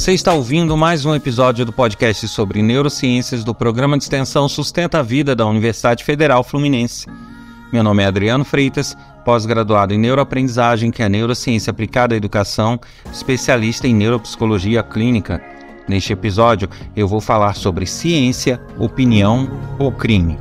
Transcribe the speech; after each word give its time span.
Você 0.00 0.14
está 0.14 0.32
ouvindo 0.32 0.76
mais 0.76 1.04
um 1.04 1.14
episódio 1.14 1.66
do 1.66 1.72
podcast 1.74 2.26
sobre 2.26 2.62
neurociências 2.62 3.44
do 3.44 3.54
programa 3.54 3.98
de 3.98 4.04
extensão 4.04 4.48
Sustenta 4.48 5.00
a 5.00 5.02
Vida 5.02 5.36
da 5.36 5.44
Universidade 5.44 6.04
Federal 6.04 6.42
Fluminense. 6.42 7.06
Meu 7.70 7.82
nome 7.82 8.02
é 8.02 8.06
Adriano 8.06 8.44
Freitas, 8.44 8.96
pós-graduado 9.26 9.92
em 9.92 9.98
neuroaprendizagem, 9.98 10.90
que 10.90 11.02
é 11.02 11.08
neurociência 11.08 11.70
aplicada 11.70 12.14
à 12.14 12.16
educação, 12.16 12.80
especialista 13.12 13.86
em 13.86 13.94
neuropsicologia 13.94 14.82
clínica. 14.82 15.40
Neste 15.90 16.12
episódio, 16.12 16.68
eu 16.94 17.08
vou 17.08 17.20
falar 17.20 17.56
sobre 17.56 17.84
ciência, 17.84 18.62
opinião 18.78 19.50
ou 19.76 19.90
crime. 19.90 20.38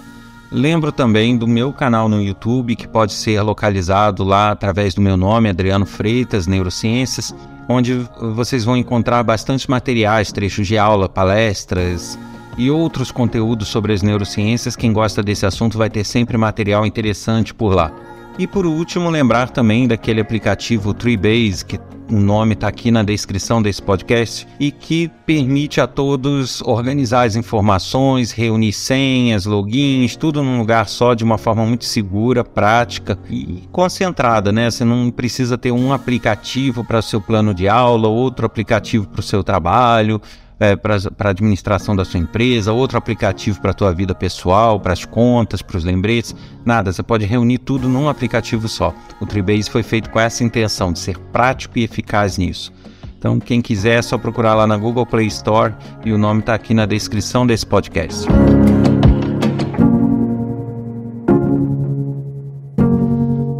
Lembro 0.51 0.93
também 0.93 1.37
do 1.37 1.49
meu 1.49 1.73
canal 1.73 2.09
no 2.11 2.23
YouTube, 2.23 2.77
que 2.77 2.87
pode 2.87 3.15
ser 3.15 3.41
localizado 3.41 4.23
lá 4.23 4.51
através 4.51 4.93
do 4.93 5.01
meu 5.01 5.17
nome, 5.17 5.49
Adriano 5.49 5.87
Freitas, 5.87 6.47
Neurociências, 6.47 7.35
onde 7.67 8.07
vocês 8.35 8.63
vão 8.63 8.77
encontrar 8.77 9.23
bastante 9.23 9.71
materiais, 9.71 10.31
trechos 10.31 10.67
de 10.67 10.77
aula, 10.77 11.09
palestras 11.09 12.19
e 12.59 12.71
outros 12.71 13.11
conteúdos 13.11 13.69
sobre 13.69 13.95
as 13.95 14.03
neurociências. 14.03 14.77
Quem 14.77 14.93
gosta 14.93 15.23
desse 15.23 15.47
assunto 15.47 15.79
vai 15.79 15.89
ter 15.89 16.05
sempre 16.05 16.37
material 16.37 16.85
interessante 16.85 17.55
por 17.55 17.75
lá. 17.75 17.91
E 18.39 18.47
por 18.47 18.65
último, 18.65 19.11
lembrar 19.11 19.51
também 19.51 19.87
daquele 19.87 20.21
aplicativo 20.21 20.95
Treebase, 20.95 21.65
que 21.65 21.79
o 22.11 22.19
nome 22.19 22.55
está 22.55 22.67
aqui 22.69 22.91
na 22.91 23.03
descrição 23.03 23.63
desse 23.63 23.81
podcast, 23.81 24.47
e 24.59 24.71
que 24.71 25.11
permite 25.27 25.81
a 25.81 25.87
todos 25.87 26.63
organizar 26.63 27.27
as 27.27 27.37
informações, 27.37 28.33
reunir 28.33 28.73
senhas, 28.73 29.45
logins, 29.45 30.17
tudo 30.17 30.43
num 30.43 30.59
lugar 30.59 30.89
só 30.89 31.15
de 31.15 31.23
uma 31.23 31.39
forma 31.39 31.65
muito 31.65 31.85
segura, 31.85 32.43
prática 32.43 33.19
e 33.31 33.65
concentrada, 33.71 34.51
né? 34.51 34.71
Você 34.71 34.85
não 34.85 35.11
precisa 35.11 35.59
ter 35.59 35.71
um 35.71 35.93
aplicativo 35.93 36.85
para 36.85 36.99
o 36.99 37.03
seu 37.03 37.21
plano 37.21 37.55
de 37.55 37.69
aula, 37.69 38.09
outro 38.09 38.47
aplicativo 38.47 39.07
para 39.07 39.21
o 39.21 39.23
seu 39.23 39.45
trabalho, 39.45 40.21
é, 40.63 40.77
para 40.77 40.95
a 41.19 41.29
administração 41.31 41.97
da 41.97 42.05
sua 42.05 42.21
empresa, 42.21 42.73
outro 42.73 42.97
aplicativo 42.97 43.61
para 43.61 43.73
a 43.73 43.75
tua 43.75 43.93
vida 43.93 44.15
pessoal, 44.15 44.79
para 44.79 44.93
as 44.93 45.05
contas, 45.05 45.61
para 45.61 45.77
os 45.77 45.83
lembretes, 45.83 46.37
nada, 46.65 46.93
você 46.93 47.03
pode 47.03 47.25
reunir 47.25 47.59
tudo 47.59 47.89
num 47.89 48.09
aplicativo 48.09 48.69
só. 48.69 48.95
O 49.21 49.27
Treebase 49.27 49.69
foi 49.69 49.83
feito 49.83 50.09
com 50.09 50.21
essa 50.21 50.45
intenção 50.45 50.93
de 50.93 51.01
ser 51.01 51.19
prático 51.19 51.81
e 51.81 51.83
eficaz 51.83 52.39
nisso. 52.39 52.73
Então, 53.19 53.41
quem 53.41 53.61
quiser 53.61 53.99
é 53.99 54.03
só 54.03 54.17
procurar 54.17 54.55
lá 54.55 54.65
na 54.65 54.77
Google 54.77 55.05
Play 55.05 55.27
Store 55.27 55.75
e 56.05 56.13
o 56.13 56.19
nome 56.19 56.41
está 56.41 56.55
aqui 56.55 56.73
na 56.75 56.87
descrição 56.87 57.45
desse 57.45 57.67
podcast. 57.67 58.25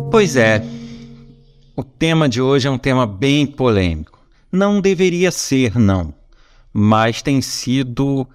Pois 0.09 0.37
é, 0.37 0.65
o 1.75 1.83
tema 1.83 2.29
de 2.29 2.41
hoje 2.41 2.69
é 2.69 2.71
um 2.71 2.79
tema 2.79 3.09
bem 3.09 3.45
polêmico. 3.45 4.21
Não 4.53 4.81
deveria 4.81 5.33
ser, 5.33 5.77
não 5.77 6.22
mas 6.73 7.23
tem 7.23 7.41
sido 7.41 8.27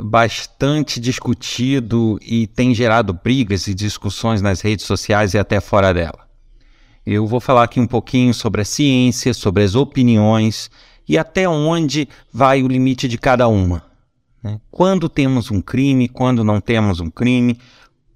bastante 0.00 0.98
discutido 0.98 2.18
e 2.20 2.46
tem 2.46 2.74
gerado 2.74 3.12
brigas 3.12 3.66
e 3.66 3.74
discussões 3.74 4.42
nas 4.42 4.60
redes 4.60 4.86
sociais 4.86 5.34
e 5.34 5.38
até 5.38 5.60
fora 5.60 5.92
dela. 5.92 6.24
Eu 7.06 7.26
vou 7.26 7.38
falar 7.38 7.64
aqui 7.64 7.78
um 7.78 7.86
pouquinho 7.86 8.32
sobre 8.32 8.62
a 8.62 8.64
ciência, 8.64 9.34
sobre 9.34 9.62
as 9.62 9.74
opiniões 9.74 10.70
e 11.06 11.18
até 11.18 11.48
onde 11.48 12.08
vai 12.32 12.62
o 12.62 12.68
limite 12.68 13.06
de 13.06 13.18
cada 13.18 13.46
uma. 13.46 13.84
Né? 14.42 14.58
Quando 14.70 15.08
temos 15.08 15.50
um 15.50 15.60
crime, 15.60 16.08
quando 16.08 16.42
não 16.42 16.60
temos 16.60 17.00
um 17.00 17.10
crime, 17.10 17.58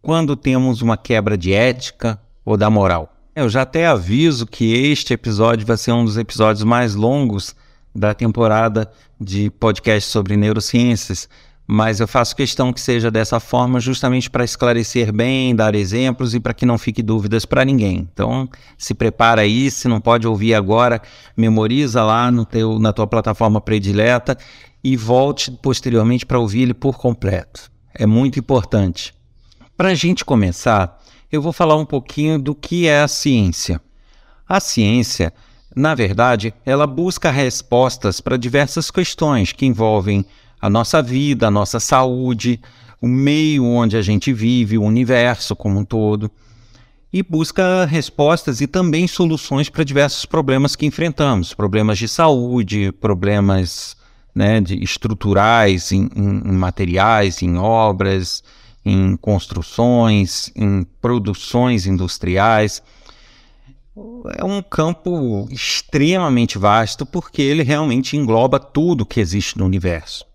quando 0.00 0.34
temos 0.34 0.80
uma 0.80 0.96
quebra 0.96 1.36
de 1.36 1.52
ética 1.52 2.20
ou 2.44 2.56
da 2.56 2.70
moral. 2.70 3.14
Eu 3.36 3.48
já 3.48 3.62
até 3.62 3.86
aviso 3.86 4.46
que 4.46 4.72
este 4.72 5.12
episódio 5.12 5.66
vai 5.66 5.76
ser 5.76 5.92
um 5.92 6.04
dos 6.04 6.16
episódios 6.16 6.64
mais 6.64 6.94
longos 6.94 7.54
da 7.94 8.14
temporada 8.14 8.90
de 9.20 9.50
podcast 9.50 10.10
sobre 10.10 10.36
neurociências, 10.36 11.28
mas 11.70 12.00
eu 12.00 12.08
faço 12.08 12.34
questão 12.34 12.72
que 12.72 12.80
seja 12.80 13.10
dessa 13.10 13.38
forma 13.38 13.78
justamente 13.78 14.30
para 14.30 14.42
esclarecer 14.42 15.12
bem, 15.12 15.54
dar 15.54 15.74
exemplos 15.74 16.34
e 16.34 16.40
para 16.40 16.54
que 16.54 16.64
não 16.64 16.78
fique 16.78 17.02
dúvidas 17.02 17.44
para 17.44 17.62
ninguém. 17.62 18.08
Então, 18.10 18.48
se 18.78 18.94
prepara 18.94 19.42
aí, 19.42 19.70
se 19.70 19.86
não 19.86 20.00
pode 20.00 20.26
ouvir 20.26 20.54
agora, 20.54 21.02
memoriza 21.36 22.02
lá 22.02 22.30
no 22.30 22.46
teu, 22.46 22.78
na 22.78 22.90
tua 22.90 23.06
plataforma 23.06 23.60
predileta 23.60 24.38
e 24.82 24.96
volte 24.96 25.50
posteriormente 25.50 26.24
para 26.24 26.38
ouvir 26.38 26.62
ele 26.62 26.74
por 26.74 26.96
completo. 26.96 27.70
É 27.94 28.06
muito 28.06 28.38
importante. 28.38 29.14
Para 29.76 29.90
a 29.90 29.94
gente 29.94 30.24
começar, 30.24 30.98
eu 31.30 31.42
vou 31.42 31.52
falar 31.52 31.76
um 31.76 31.84
pouquinho 31.84 32.38
do 32.38 32.54
que 32.54 32.86
é 32.86 33.02
a 33.02 33.08
ciência. 33.08 33.78
A 34.48 34.58
ciência 34.58 35.34
na 35.78 35.94
verdade, 35.94 36.52
ela 36.66 36.88
busca 36.88 37.30
respostas 37.30 38.20
para 38.20 38.36
diversas 38.36 38.90
questões 38.90 39.52
que 39.52 39.64
envolvem 39.64 40.24
a 40.60 40.68
nossa 40.68 41.00
vida, 41.00 41.46
a 41.46 41.50
nossa 41.52 41.78
saúde, 41.78 42.60
o 43.00 43.06
meio 43.06 43.64
onde 43.64 43.96
a 43.96 44.02
gente 44.02 44.32
vive, 44.32 44.76
o 44.76 44.82
universo 44.82 45.54
como 45.54 45.78
um 45.78 45.84
todo, 45.84 46.28
e 47.12 47.22
busca 47.22 47.84
respostas 47.84 48.60
e 48.60 48.66
também 48.66 49.06
soluções 49.06 49.68
para 49.68 49.84
diversos 49.84 50.26
problemas 50.26 50.74
que 50.74 50.84
enfrentamos, 50.84 51.54
problemas 51.54 51.96
de 51.96 52.08
saúde, 52.08 52.90
problemas 52.90 53.96
né, 54.34 54.60
de 54.60 54.82
estruturais, 54.82 55.92
em, 55.92 56.10
em 56.16 56.52
materiais, 56.52 57.40
em 57.40 57.56
obras, 57.56 58.42
em 58.84 59.16
construções, 59.16 60.50
em 60.56 60.84
produções 61.00 61.86
industriais 61.86 62.82
é 64.36 64.44
um 64.44 64.62
campo 64.62 65.48
extremamente 65.50 66.58
vasto 66.58 67.06
porque 67.06 67.42
ele 67.42 67.62
realmente 67.62 68.16
engloba 68.16 68.58
tudo 68.58 69.06
que 69.06 69.20
existe 69.20 69.56
no 69.58 69.64
universo. 69.64 70.26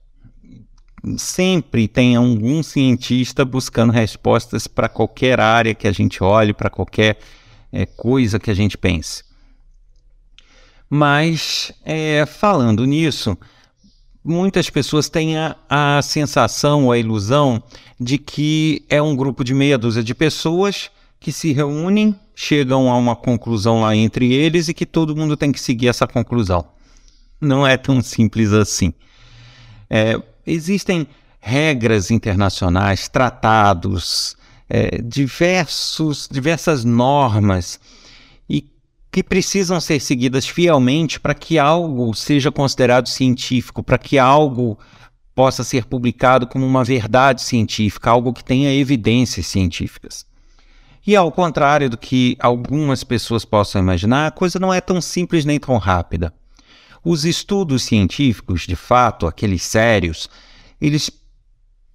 Sempre 1.18 1.88
tem 1.88 2.16
algum 2.16 2.64
cientista 2.64 3.44
buscando 3.44 3.92
respostas 3.92 4.68
para 4.68 4.88
qualquer 4.88 5.40
área 5.40 5.76
que 5.76 5.88
a 5.88 5.92
gente 5.92 6.24
olhe, 6.24 6.54
para 6.54 6.70
qualquer 6.70 7.18
é, 7.72 7.86
coisa 7.86 8.40
que 8.40 8.50
a 8.50 8.54
gente 8.54 8.78
pense. 8.78 9.24
Mas, 10.90 11.74
é, 11.84 12.26
falando 12.26 12.86
nisso, 12.86 13.38
muitas 14.24 14.70
pessoas 14.70 15.10
têm 15.10 15.38
a, 15.38 15.56
a 15.68 16.02
sensação 16.02 16.86
ou 16.86 16.92
a 16.92 16.98
ilusão 16.98 17.62
de 18.00 18.18
que 18.18 18.86
é 18.90 19.02
um 19.02 19.16
grupo 19.16 19.44
de 19.44 19.54
meia 19.54 19.78
dúzia 19.78 20.04
de 20.04 20.16
pessoas 20.16 20.90
que 21.24 21.32
se 21.32 21.54
reúnem, 21.54 22.14
chegam 22.36 22.92
a 22.92 22.98
uma 22.98 23.16
conclusão 23.16 23.80
lá 23.80 23.96
entre 23.96 24.34
eles 24.34 24.68
e 24.68 24.74
que 24.74 24.86
todo 24.86 25.16
mundo 25.16 25.38
tem 25.38 25.54
que 25.54 25.60
seguir 25.60 25.88
essa 25.88 26.06
conclusão. 26.06 26.66
Não 27.40 27.66
é 27.66 27.78
tão 27.78 28.02
simples 28.02 28.52
assim. 28.52 28.94
É, 29.90 30.22
existem 30.46 31.08
regras 31.40 32.12
internacionais, 32.12 33.08
tratados, 33.08 34.36
é, 34.70 35.02
diversos, 35.02 36.28
diversas 36.30 36.84
normas 36.84 37.80
e 38.50 38.70
que 39.10 39.24
precisam 39.24 39.80
ser 39.80 40.02
seguidas 40.02 40.46
fielmente 40.46 41.22
para 41.22 41.34
que 41.34 41.58
algo 41.58 42.14
seja 42.14 42.52
considerado 42.52 43.08
científico, 43.08 43.82
para 43.82 43.98
que 43.98 44.20
algo 44.20 44.78
possa 45.34 45.64
ser 45.64 45.86
publicado 45.86 46.48
como 46.48 46.66
uma 46.66 46.84
verdade 46.84 47.42
científica, 47.42 48.10
algo 48.10 48.34
que 48.34 48.44
tenha 48.44 48.74
evidências 48.74 49.48
científicas. 49.48 50.33
E 51.06 51.16
ao 51.16 51.32
contrário 51.32 51.90
do 51.90 51.98
que 51.98 52.38
algumas 52.40 53.04
pessoas 53.04 53.44
possam 53.44 53.82
imaginar, 53.82 54.28
a 54.28 54.32
coisa 54.32 54.58
não 54.58 54.74
é 54.74 54.80
tão 54.80 55.02
simples 55.02 55.44
nem 55.44 55.60
tão 55.60 55.78
rápida. 55.78 56.34
Os 57.04 57.26
estudos 57.26 57.84
científicos, 57.84 58.62
de 58.62 58.78
fato, 58.78 59.28
aqueles 59.28 59.64
sérios, 59.64 60.30
eles 60.80 61.12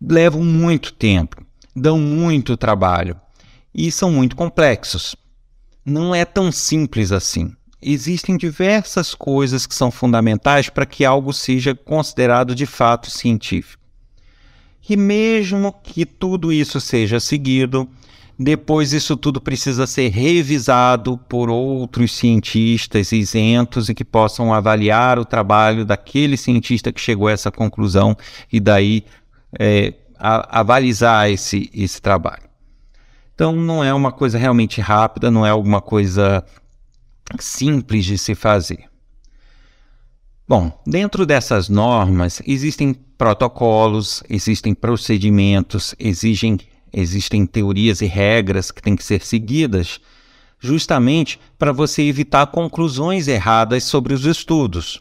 levam 0.00 0.44
muito 0.44 0.92
tempo, 0.92 1.42
dão 1.74 1.98
muito 1.98 2.56
trabalho 2.56 3.18
e 3.74 3.90
são 3.90 4.12
muito 4.12 4.36
complexos. 4.36 5.16
Não 5.84 6.14
é 6.14 6.24
tão 6.24 6.52
simples 6.52 7.10
assim. 7.10 7.54
existem 7.80 8.36
diversas 8.36 9.14
coisas 9.14 9.64
que 9.64 9.74
são 9.74 9.90
fundamentais 9.90 10.68
para 10.68 10.84
que 10.84 11.04
algo 11.04 11.32
seja 11.32 11.74
considerado 11.74 12.54
de 12.54 12.66
fato 12.66 13.08
científico. 13.08 13.82
E 14.90 14.96
mesmo 14.96 15.72
que 15.82 16.04
tudo 16.04 16.52
isso 16.52 16.80
seja 16.80 17.20
seguido, 17.20 17.88
depois 18.38 18.92
isso 18.92 19.16
tudo 19.16 19.40
precisa 19.40 19.86
ser 19.86 20.10
revisado 20.10 21.18
por 21.18 21.50
outros 21.50 22.12
cientistas 22.14 23.10
isentos 23.10 23.88
e 23.88 23.94
que 23.94 24.04
possam 24.04 24.54
avaliar 24.54 25.18
o 25.18 25.24
trabalho 25.24 25.84
daquele 25.84 26.36
cientista 26.36 26.92
que 26.92 27.00
chegou 27.00 27.26
a 27.26 27.32
essa 27.32 27.50
conclusão 27.50 28.16
e 28.52 28.60
daí 28.60 29.04
é, 29.58 29.92
a, 30.16 30.60
avalizar 30.60 31.28
esse, 31.28 31.68
esse 31.74 32.00
trabalho. 32.00 32.48
Então 33.34 33.52
não 33.52 33.82
é 33.82 33.92
uma 33.92 34.12
coisa 34.12 34.38
realmente 34.38 34.80
rápida, 34.80 35.30
não 35.30 35.44
é 35.44 35.50
alguma 35.50 35.80
coisa 35.80 36.44
simples 37.40 38.04
de 38.04 38.16
se 38.18 38.34
fazer. 38.34 38.84
Bom, 40.46 40.72
dentro 40.86 41.26
dessas 41.26 41.68
normas 41.68 42.40
existem 42.46 42.94
protocolos, 42.94 44.22
existem 44.30 44.74
procedimentos, 44.74 45.94
exigem, 45.98 46.58
existem 46.92 47.46
teorias 47.46 48.00
e 48.00 48.06
regras 48.06 48.70
que 48.70 48.82
têm 48.82 48.96
que 48.96 49.04
ser 49.04 49.24
seguidas, 49.24 50.00
justamente 50.60 51.38
para 51.58 51.72
você 51.72 52.02
evitar 52.02 52.46
conclusões 52.48 53.28
erradas 53.28 53.84
sobre 53.84 54.14
os 54.14 54.24
estudos. 54.24 55.00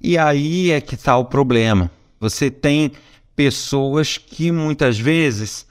E 0.00 0.18
aí 0.18 0.70
é 0.70 0.80
que 0.80 0.94
está 0.94 1.16
o 1.16 1.24
problema. 1.24 1.90
Você 2.20 2.50
tem 2.50 2.92
pessoas 3.34 4.16
que 4.16 4.50
muitas 4.50 4.98
vezes 4.98 5.66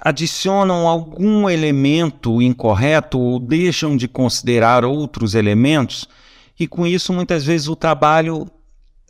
adicionam 0.00 0.86
algum 0.86 1.48
elemento 1.48 2.40
incorreto 2.40 3.18
ou 3.18 3.40
deixam 3.40 3.96
de 3.96 4.06
considerar 4.06 4.84
outros 4.84 5.34
elementos, 5.34 6.08
e 6.58 6.66
com 6.66 6.86
isso 6.86 7.12
muitas 7.12 7.44
vezes 7.44 7.68
o 7.68 7.76
trabalho 7.76 8.48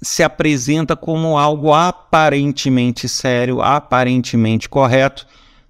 se 0.01 0.23
apresenta 0.23 0.95
como 0.95 1.37
algo 1.37 1.73
aparentemente 1.73 3.09
sério, 3.09 3.61
aparentemente 3.61 4.69
correto, 4.69 5.27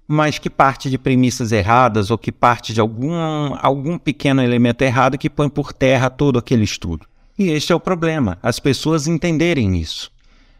mas 0.07 0.39
que 0.39 0.49
parte 0.49 0.89
de 0.89 0.99
premissas 0.99 1.53
erradas 1.53 2.11
ou 2.11 2.17
que 2.17 2.33
parte 2.33 2.73
de 2.73 2.81
algum, 2.81 3.15
algum 3.61 3.99
pequeno 3.99 4.43
elemento 4.43 4.83
errado 4.83 5.19
que 5.19 5.29
põe 5.29 5.49
por 5.49 5.73
terra 5.73 6.09
todo 6.09 6.39
aquele 6.39 6.65
estudo. 6.65 7.07
E 7.39 7.51
este 7.51 7.73
é 7.73 7.75
o 7.75 7.81
problema, 7.81 8.39
as 8.43 8.59
pessoas 8.59 9.07
entenderem 9.07 9.77
isso. 9.79 10.11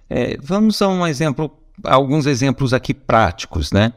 É, 0.09 0.39
vamos 0.41 0.81
a 0.81 0.89
um 0.89 1.07
exemplo, 1.07 1.51
alguns 1.83 2.27
exemplos 2.27 2.73
aqui 2.73 2.95
práticos, 2.95 3.73
né? 3.73 3.93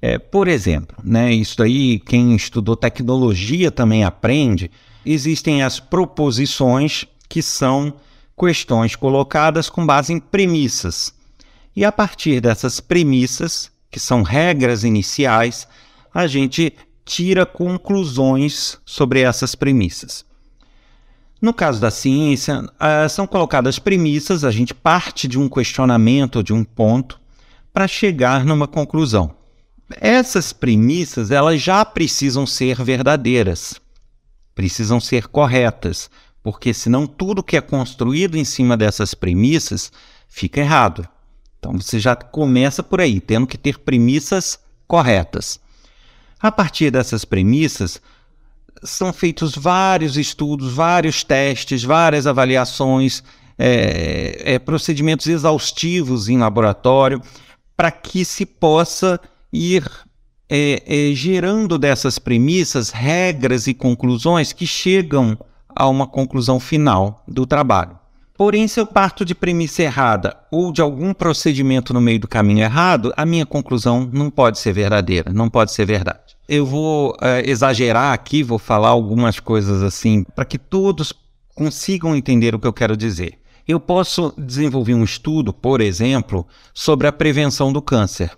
É, 0.00 0.18
por 0.18 0.48
exemplo, 0.48 0.96
né, 1.02 1.32
isso 1.32 1.62
aí 1.62 2.00
quem 2.00 2.34
estudou 2.34 2.74
tecnologia 2.74 3.70
também 3.70 4.02
aprende. 4.02 4.68
Existem 5.06 5.62
as 5.62 5.78
proposições 5.78 7.06
que 7.28 7.40
são 7.40 7.94
questões 8.38 8.96
colocadas 8.96 9.68
com 9.68 9.84
base 9.84 10.12
em 10.12 10.20
premissas. 10.20 11.14
E 11.74 11.84
a 11.84 11.92
partir 11.92 12.40
dessas 12.40 12.80
premissas, 12.80 13.70
que 13.90 14.00
são 14.00 14.22
regras 14.22 14.84
iniciais, 14.84 15.66
a 16.12 16.26
gente 16.26 16.74
tira 17.04 17.44
conclusões 17.44 18.78
sobre 18.84 19.20
essas 19.20 19.54
premissas. 19.54 20.24
No 21.40 21.52
caso 21.52 21.80
da 21.80 21.90
ciência, 21.90 22.60
uh, 22.60 23.08
são 23.08 23.26
colocadas 23.26 23.78
premissas, 23.78 24.44
a 24.44 24.50
gente 24.50 24.72
parte 24.72 25.26
de 25.26 25.38
um 25.38 25.48
questionamento, 25.48 26.42
de 26.42 26.52
um 26.52 26.62
ponto, 26.62 27.20
para 27.72 27.88
chegar 27.88 28.44
numa 28.44 28.68
conclusão. 28.68 29.34
Essas 30.00 30.52
premissas, 30.52 31.30
elas 31.30 31.60
já 31.60 31.84
precisam 31.84 32.46
ser 32.46 32.82
verdadeiras, 32.82 33.80
precisam 34.54 35.00
ser 35.00 35.26
corretas, 35.26 36.08
porque 36.42 36.74
senão 36.74 37.06
tudo 37.06 37.42
que 37.42 37.56
é 37.56 37.60
construído 37.60 38.36
em 38.36 38.44
cima 38.44 38.76
dessas 38.76 39.14
premissas 39.14 39.92
fica 40.28 40.60
errado. 40.60 41.06
Então 41.58 41.78
você 41.78 42.00
já 42.00 42.16
começa 42.16 42.82
por 42.82 43.00
aí, 43.00 43.20
tendo 43.20 43.46
que 43.46 43.56
ter 43.56 43.78
premissas 43.78 44.58
corretas. 44.86 45.60
A 46.40 46.50
partir 46.50 46.90
dessas 46.90 47.24
premissas, 47.24 48.00
são 48.82 49.12
feitos 49.12 49.54
vários 49.54 50.16
estudos, 50.16 50.72
vários 50.72 51.22
testes, 51.22 51.84
várias 51.84 52.26
avaliações, 52.26 53.22
é, 53.56 54.54
é, 54.54 54.58
procedimentos 54.58 55.28
exaustivos 55.28 56.28
em 56.28 56.38
laboratório, 56.38 57.22
para 57.76 57.92
que 57.92 58.24
se 58.24 58.44
possa 58.44 59.20
ir 59.52 59.88
é, 60.48 60.82
é, 60.84 61.14
gerando 61.14 61.78
dessas 61.78 62.18
premissas 62.18 62.90
regras 62.90 63.68
e 63.68 63.74
conclusões 63.74 64.52
que 64.52 64.66
chegam 64.66 65.38
a 65.74 65.88
uma 65.88 66.06
conclusão 66.06 66.58
final 66.60 67.22
do 67.26 67.46
trabalho. 67.46 67.98
Porém, 68.36 68.66
se 68.66 68.80
eu 68.80 68.86
parto 68.86 69.24
de 69.24 69.34
premissa 69.34 69.82
errada 69.82 70.36
ou 70.50 70.72
de 70.72 70.80
algum 70.80 71.12
procedimento 71.14 71.94
no 71.94 72.00
meio 72.00 72.18
do 72.18 72.26
caminho 72.26 72.64
errado, 72.64 73.12
a 73.16 73.26
minha 73.26 73.46
conclusão 73.46 74.08
não 74.12 74.30
pode 74.30 74.58
ser 74.58 74.72
verdadeira, 74.72 75.32
não 75.32 75.48
pode 75.48 75.70
ser 75.72 75.84
verdade. 75.84 76.36
Eu 76.48 76.66
vou 76.66 77.16
é, 77.20 77.48
exagerar 77.48 78.12
aqui, 78.12 78.42
vou 78.42 78.58
falar 78.58 78.88
algumas 78.88 79.38
coisas 79.38 79.82
assim, 79.82 80.24
para 80.34 80.44
que 80.44 80.58
todos 80.58 81.12
consigam 81.54 82.16
entender 82.16 82.54
o 82.54 82.58
que 82.58 82.66
eu 82.66 82.72
quero 82.72 82.96
dizer. 82.96 83.38
Eu 83.68 83.78
posso 83.78 84.34
desenvolver 84.36 84.94
um 84.94 85.04
estudo, 85.04 85.52
por 85.52 85.80
exemplo, 85.80 86.46
sobre 86.74 87.06
a 87.06 87.12
prevenção 87.12 87.72
do 87.72 87.80
câncer. 87.80 88.32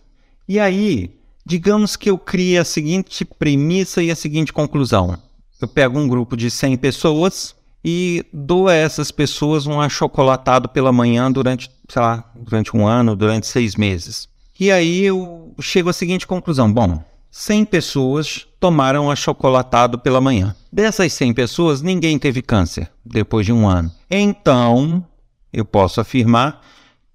E 0.46 0.60
aí, 0.60 1.16
digamos 1.46 1.96
que 1.96 2.10
eu 2.10 2.18
crie 2.18 2.58
a 2.58 2.64
seguinte 2.64 3.24
premissa 3.24 4.02
e 4.02 4.10
a 4.10 4.16
seguinte 4.16 4.52
conclusão. 4.52 5.18
Eu 5.60 5.68
pego 5.68 5.98
um 5.98 6.08
grupo 6.08 6.36
de 6.36 6.50
100 6.50 6.76
pessoas 6.76 7.54
e 7.84 8.24
dou 8.32 8.68
a 8.68 8.74
essas 8.74 9.10
pessoas 9.10 9.66
um 9.66 9.80
achocolatado 9.80 10.68
pela 10.68 10.92
manhã 10.92 11.30
durante, 11.30 11.70
sei 11.88 12.02
lá, 12.02 12.30
durante 12.34 12.76
um 12.76 12.86
ano, 12.86 13.14
durante 13.14 13.46
seis 13.46 13.76
meses. 13.76 14.28
E 14.58 14.70
aí 14.70 15.02
eu 15.02 15.54
chego 15.60 15.90
à 15.90 15.92
seguinte 15.92 16.26
conclusão: 16.26 16.72
bom, 16.72 17.02
100 17.30 17.64
pessoas 17.66 18.46
tomaram 18.58 19.10
achocolatado 19.10 19.98
pela 19.98 20.20
manhã. 20.20 20.54
Dessas 20.72 21.12
100 21.12 21.34
pessoas, 21.34 21.82
ninguém 21.82 22.18
teve 22.18 22.40
câncer 22.40 22.90
depois 23.04 23.44
de 23.44 23.52
um 23.52 23.68
ano. 23.68 23.92
Então, 24.10 25.04
eu 25.52 25.64
posso 25.64 26.00
afirmar 26.00 26.62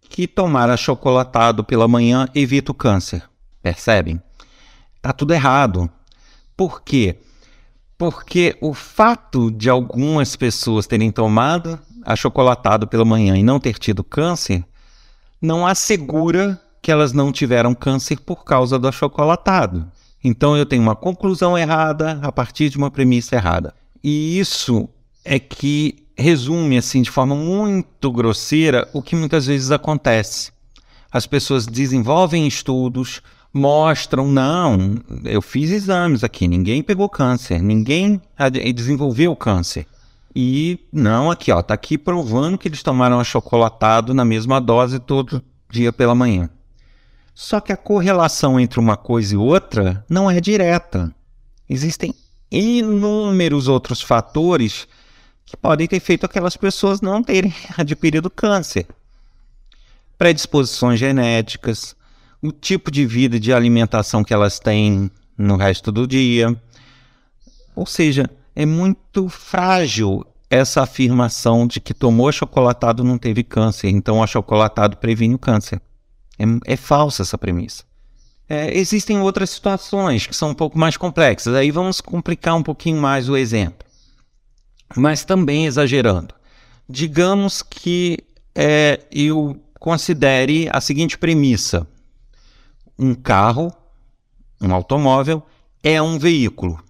que 0.10 0.28
tomar 0.28 0.70
achocolatado 0.70 1.64
pela 1.64 1.88
manhã 1.88 2.28
evita 2.36 2.72
o 2.72 2.76
câncer. 2.76 3.24
Percebem? 3.62 4.22
Tá 5.02 5.14
tudo 5.14 5.34
errado. 5.34 5.90
Por 6.58 6.82
quê? 6.82 7.18
Porque 8.00 8.56
o 8.62 8.74
fato 8.74 9.52
de 9.52 9.70
algumas 9.70 10.34
pessoas 10.38 10.88
terem 10.88 11.12
tomado 11.12 11.78
achocolatado 12.06 12.88
pela 12.88 13.04
manhã 13.04 13.38
e 13.38 13.44
não 13.44 13.60
ter 13.60 13.78
tido 13.78 14.06
câncer 14.06 14.64
não 15.42 15.68
assegura 15.68 16.58
que 16.82 16.94
elas 16.94 17.12
não 17.12 17.30
tiveram 17.30 17.76
câncer 17.76 18.18
por 18.22 18.46
causa 18.46 18.80
do 18.80 18.88
achocolatado. 18.88 19.86
Então 20.24 20.56
eu 20.56 20.66
tenho 20.66 20.82
uma 20.82 20.96
conclusão 20.96 21.58
errada 21.58 22.18
a 22.22 22.32
partir 22.32 22.70
de 22.70 22.78
uma 22.78 22.90
premissa 22.90 23.36
errada. 23.36 23.76
E 24.02 24.40
isso 24.40 24.88
é 25.26 25.38
que 25.38 26.08
resume 26.18 26.78
assim 26.78 27.02
de 27.02 27.12
forma 27.12 27.36
muito 27.36 28.10
grosseira 28.14 28.90
o 28.94 29.02
que 29.02 29.14
muitas 29.14 29.46
vezes 29.46 29.72
acontece. 29.72 30.54
As 31.12 31.28
pessoas 31.28 31.66
desenvolvem 31.66 32.48
estudos, 32.48 33.22
mostram, 33.54 34.28
não, 34.28 34.96
eu 35.24 35.42
fiz 35.42 35.72
exames 35.72 36.24
aqui, 36.24 36.48
ninguém 36.48 36.84
pegou 36.84 37.10
câncer, 37.10 37.62
ninguém 37.62 38.22
desenvolveu 38.74 39.36
câncer. 39.36 39.88
E 40.36 40.80
não, 40.92 41.32
aqui, 41.32 41.52
ó, 41.52 41.62
tá 41.62 41.74
aqui 41.74 41.98
provando 41.98 42.58
que 42.58 42.68
eles 42.68 42.84
tomaram 42.84 43.20
achocolatado 43.20 44.14
na 44.14 44.24
mesma 44.24 44.62
dose 44.62 45.00
todo 45.00 45.44
dia 45.70 45.92
pela 45.92 46.14
manhã. 46.14 46.50
Só 47.34 47.60
que 47.60 47.72
a 47.72 47.78
correlação 47.78 48.60
entre 48.60 48.80
uma 48.80 48.98
coisa 48.98 49.34
e 49.34 49.38
outra 49.38 50.06
não 50.10 50.30
é 50.30 50.40
direta. 50.40 51.14
Existem 51.68 52.14
inúmeros 52.52 53.68
outros 53.68 54.02
fatores 54.02 54.88
que 55.46 55.58
podem 55.58 55.88
ter 55.88 56.00
feito 56.00 56.26
aquelas 56.26 56.56
pessoas 56.56 57.02
não 57.02 57.24
terem 57.24 57.54
adquirido 57.78 58.30
câncer. 58.30 58.86
Predisposições 60.18 61.00
genéticas, 61.00 61.96
o 62.42 62.52
tipo 62.52 62.90
de 62.90 63.06
vida 63.06 63.40
de 63.40 63.54
alimentação 63.54 64.24
que 64.24 64.34
elas 64.34 64.60
têm 64.60 65.12
no 65.38 65.56
resto 65.56 65.92
do 65.92 66.08
dia. 66.08 66.56
Ou 67.76 67.86
seja, 67.86 68.30
é 68.56 68.66
muito 68.66 69.30
frágil 69.30 70.26
essa 70.50 70.82
afirmação 70.82 71.68
de 71.68 71.80
que 71.80 71.94
tomou 71.94 72.32
chocolatado 72.32 73.04
não 73.04 73.18
teve 73.18 73.44
câncer, 73.44 73.90
então 73.90 74.20
o 74.20 74.28
chocolatado 74.28 74.98
previne 74.98 75.36
o 75.36 75.40
câncer. 75.40 75.82
É, 76.38 76.74
é 76.74 76.76
falsa 76.76 77.22
essa 77.22 77.38
premissa. 77.38 77.84
É, 78.48 78.76
existem 78.76 79.20
outras 79.20 79.52
situações 79.52 80.26
que 80.26 80.36
são 80.36 80.50
um 80.50 80.56
pouco 80.56 80.78
mais 80.78 80.98
complexas, 80.98 81.54
aí 81.54 81.70
vamos 81.70 82.02
complicar 82.02 82.56
um 82.56 82.64
pouquinho 82.64 83.00
mais 83.00 83.30
o 83.30 83.38
exemplo. 83.38 83.88
Mas 84.96 85.24
também 85.24 85.68
exagerando. 85.68 86.34
Digamos 86.90 87.62
que 87.62 88.18
é, 88.56 89.02
eu 89.12 89.56
considere 89.80 90.68
a 90.74 90.82
seguinte 90.82 91.16
premissa: 91.16 91.88
um 93.00 93.16
carro, 93.16 93.74
um 94.62 94.74
automóvel, 94.74 95.42
é 95.82 96.02
um 96.02 96.20
veículo. 96.20 96.84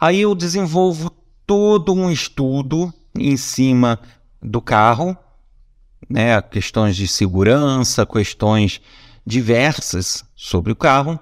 Aí 0.00 0.20
eu 0.20 0.34
desenvolvo 0.34 1.10
todo 1.46 1.92
um 1.92 2.10
estudo 2.10 2.92
em 3.14 3.36
cima 3.36 3.98
do 4.40 4.60
carro, 4.60 5.16
né, 6.08 6.40
questões 6.42 6.96
de 6.96 7.08
segurança, 7.08 8.06
questões 8.06 8.80
diversas 9.26 10.24
sobre 10.34 10.72
o 10.72 10.76
carro. 10.76 11.18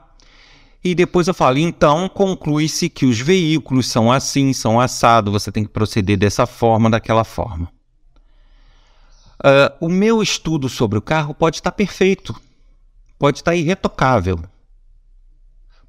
E 0.82 0.94
depois 0.94 1.28
eu 1.28 1.34
falo, 1.34 1.58
então 1.58 2.08
conclui-se 2.08 2.88
que 2.88 3.04
os 3.04 3.18
veículos 3.18 3.86
são 3.86 4.10
assim, 4.10 4.52
são 4.52 4.80
assado, 4.80 5.30
você 5.30 5.52
tem 5.52 5.64
que 5.64 5.70
proceder 5.70 6.16
dessa 6.16 6.46
forma, 6.46 6.88
daquela 6.88 7.24
forma. 7.24 7.70
Uh, 9.40 9.86
o 9.86 9.88
meu 9.88 10.22
estudo 10.22 10.68
sobre 10.68 10.98
o 10.98 11.02
carro 11.02 11.34
pode 11.34 11.56
estar 11.56 11.72
perfeito, 11.72 12.34
pode 13.20 13.40
estar 13.40 13.54
irretocável. 13.54 14.40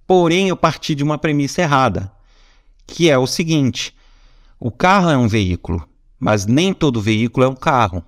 Porém, 0.05 0.49
eu 0.49 0.57
parti 0.57 0.93
de 0.93 1.01
uma 1.01 1.17
premissa 1.17 1.61
errada, 1.61 2.11
que 2.85 3.09
é 3.09 3.17
o 3.17 3.25
seguinte: 3.25 3.95
o 4.59 4.69
carro 4.69 5.09
é 5.09 5.17
um 5.17 5.29
veículo, 5.29 5.87
mas 6.19 6.45
nem 6.45 6.73
todo 6.73 7.01
veículo 7.01 7.45
é 7.45 7.49
um 7.49 7.55
carro. 7.55 8.03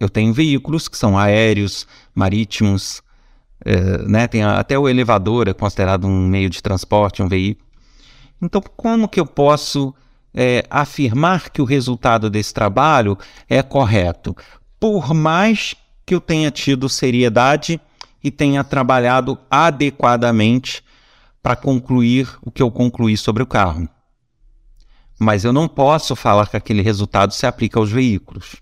Eu 0.00 0.10
tenho 0.10 0.34
veículos 0.34 0.88
que 0.88 0.98
são 0.98 1.16
aéreos, 1.16 1.86
marítimos, 2.12 3.00
é, 3.64 3.98
né? 4.02 4.26
Tem 4.26 4.42
até 4.42 4.76
o 4.76 4.88
elevador 4.88 5.46
é 5.48 5.54
considerado 5.54 6.08
um 6.08 6.26
meio 6.26 6.50
de 6.50 6.60
transporte, 6.60 7.22
um 7.22 7.28
veículo. 7.28 7.64
Então, 8.42 8.60
como 8.60 9.08
que 9.08 9.20
eu 9.20 9.26
posso 9.26 9.94
é, 10.34 10.66
afirmar 10.68 11.50
que 11.50 11.62
o 11.62 11.64
resultado 11.64 12.28
desse 12.28 12.52
trabalho 12.52 13.16
é 13.48 13.62
correto? 13.62 14.36
Por 14.78 15.14
mais 15.14 15.74
que 16.06 16.14
eu 16.14 16.20
tenha 16.20 16.50
tido 16.52 16.88
seriedade 16.88 17.80
e 18.22 18.30
tenha 18.30 18.62
trabalhado 18.62 19.36
adequadamente 19.50 20.82
para 21.42 21.56
concluir 21.56 22.28
o 22.42 22.50
que 22.50 22.62
eu 22.62 22.70
concluí 22.70 23.16
sobre 23.16 23.42
o 23.42 23.46
carro. 23.46 23.88
Mas 25.18 25.44
eu 25.44 25.52
não 25.52 25.66
posso 25.66 26.14
falar 26.14 26.48
que 26.48 26.56
aquele 26.56 26.82
resultado 26.82 27.34
se 27.34 27.46
aplica 27.46 27.78
aos 27.78 27.90
veículos. 27.90 28.56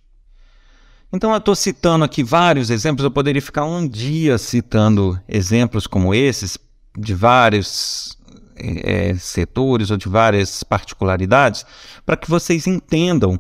Então, 1.12 1.30
eu 1.30 1.38
estou 1.38 1.54
citando 1.54 2.04
aqui 2.04 2.24
vários 2.24 2.70
exemplos, 2.70 3.04
eu 3.04 3.10
poderia 3.10 3.40
ficar 3.40 3.64
um 3.64 3.86
dia 3.86 4.36
citando 4.36 5.20
exemplos 5.28 5.86
como 5.86 6.14
esses, 6.14 6.58
de 6.98 7.14
vários 7.14 8.18
é, 8.56 9.14
setores 9.14 9.90
ou 9.90 9.96
de 9.96 10.08
várias 10.08 10.62
particularidades, 10.62 11.64
para 12.04 12.16
que 12.16 12.28
vocês 12.28 12.66
entendam 12.66 13.38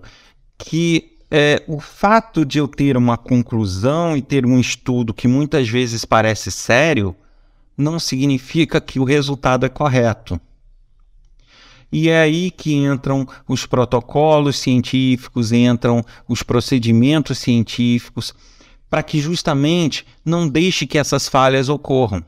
que 0.56 1.13
é, 1.30 1.62
o 1.66 1.80
fato 1.80 2.44
de 2.44 2.58
eu 2.58 2.68
ter 2.68 2.96
uma 2.96 3.16
conclusão 3.16 4.16
e 4.16 4.22
ter 4.22 4.46
um 4.46 4.58
estudo 4.58 5.14
que 5.14 5.26
muitas 5.26 5.68
vezes 5.68 6.04
parece 6.04 6.50
sério, 6.50 7.14
não 7.76 7.98
significa 7.98 8.80
que 8.80 9.00
o 9.00 9.04
resultado 9.04 9.66
é 9.66 9.68
correto. 9.68 10.40
E 11.90 12.08
é 12.08 12.22
aí 12.22 12.50
que 12.50 12.74
entram 12.74 13.26
os 13.48 13.66
protocolos 13.66 14.58
científicos, 14.58 15.52
entram 15.52 16.04
os 16.28 16.42
procedimentos 16.42 17.38
científicos, 17.38 18.34
para 18.90 19.02
que 19.02 19.20
justamente 19.20 20.06
não 20.24 20.48
deixe 20.48 20.86
que 20.86 20.98
essas 20.98 21.28
falhas 21.28 21.68
ocorram. 21.68 22.24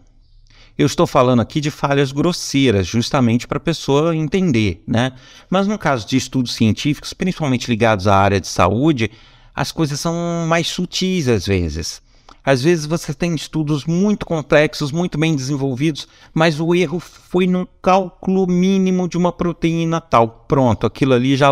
Eu 0.79 0.87
estou 0.87 1.07
falando 1.07 1.41
aqui 1.41 1.61
de 1.61 1.71
falhas 1.71 2.13
grosseiras, 2.13 2.87
justamente 2.87 3.47
para 3.47 3.57
a 3.57 3.61
pessoa 3.61 4.15
entender, 4.15 4.83
né? 4.87 5.13
Mas 5.49 5.67
no 5.67 5.79
caso 5.79 6.07
de 6.07 6.17
estudos 6.17 6.55
científicos, 6.55 7.15
principalmente 7.15 7.69
ligados 7.69 8.07
à 8.07 8.15
área 8.15 8.41
de 8.41 8.47
saúde, 8.47 9.11
as 9.55 9.73
coisas 9.73 9.99
são 9.99 10.15
mais 10.47 10.67
sutis 10.67 11.29
às 11.29 11.47
vezes. 11.47 12.03
Às 12.45 12.63
vezes 12.63 12.85
você 12.87 13.13
tem 13.15 13.35
estudos 13.35 13.87
muito 13.87 14.27
complexos, 14.27 14.93
muito 14.93 15.19
bem 15.19 15.35
desenvolvidos, 15.35 16.07
mas 16.33 16.61
o 16.61 16.75
erro 16.75 17.01
foi 17.01 17.47
no 17.47 17.67
cálculo 17.83 18.47
mínimo 18.47 19.09
de 19.09 19.17
uma 19.17 19.33
proteína 19.33 20.01
tal. 20.01 20.45
Pronto, 20.47 20.87
aquilo 20.87 21.15
ali 21.15 21.37
já 21.37 21.51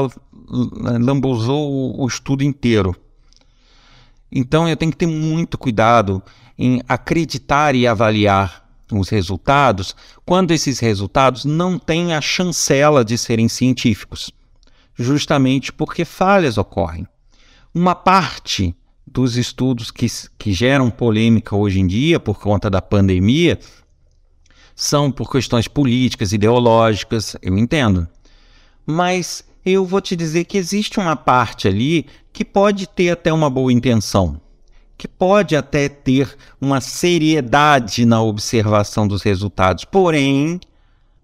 lambuzou 0.48 1.98
o 1.98 2.06
estudo 2.06 2.44
inteiro. 2.44 2.94
Então 4.30 4.68
eu 4.68 4.76
tenho 4.76 4.92
que 4.92 4.98
ter 4.98 5.06
muito 5.06 5.56
cuidado 5.56 6.22
em 6.58 6.80
acreditar 6.86 7.74
e 7.74 7.86
avaliar 7.86 8.63
os 8.92 9.08
resultados 9.08 9.94
quando 10.24 10.52
esses 10.52 10.78
resultados 10.78 11.44
não 11.44 11.78
têm 11.78 12.14
a 12.14 12.20
chancela 12.20 13.04
de 13.04 13.16
serem 13.16 13.48
científicos, 13.48 14.30
justamente 14.94 15.72
porque 15.72 16.04
falhas 16.04 16.58
ocorrem. 16.58 17.06
Uma 17.74 17.94
parte 17.94 18.74
dos 19.06 19.36
estudos 19.36 19.90
que, 19.90 20.06
que 20.38 20.52
geram 20.52 20.90
polêmica 20.90 21.54
hoje 21.54 21.80
em 21.80 21.86
dia 21.86 22.18
por 22.18 22.40
conta 22.40 22.68
da 22.70 22.82
pandemia 22.82 23.58
são 24.74 25.10
por 25.10 25.30
questões 25.30 25.68
políticas, 25.68 26.32
ideológicas, 26.32 27.36
eu 27.40 27.56
entendo. 27.56 28.08
Mas 28.84 29.44
eu 29.64 29.84
vou 29.84 30.00
te 30.00 30.16
dizer 30.16 30.44
que 30.44 30.58
existe 30.58 30.98
uma 30.98 31.16
parte 31.16 31.68
ali 31.68 32.06
que 32.32 32.44
pode 32.44 32.86
ter 32.88 33.10
até 33.10 33.32
uma 33.32 33.48
boa 33.48 33.72
intenção, 33.72 34.40
que 35.04 35.08
pode 35.08 35.54
até 35.54 35.86
ter 35.86 36.34
uma 36.58 36.80
seriedade 36.80 38.06
na 38.06 38.22
observação 38.22 39.06
dos 39.06 39.22
resultados, 39.22 39.84
porém, 39.84 40.58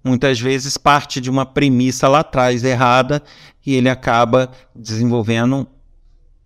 muitas 0.04 0.38
vezes 0.38 0.76
parte 0.76 1.18
de 1.18 1.30
uma 1.30 1.46
premissa 1.46 2.06
lá 2.06 2.20
atrás 2.20 2.62
errada 2.62 3.22
e 3.64 3.74
ele 3.74 3.88
acaba 3.88 4.50
desenvolvendo 4.76 5.66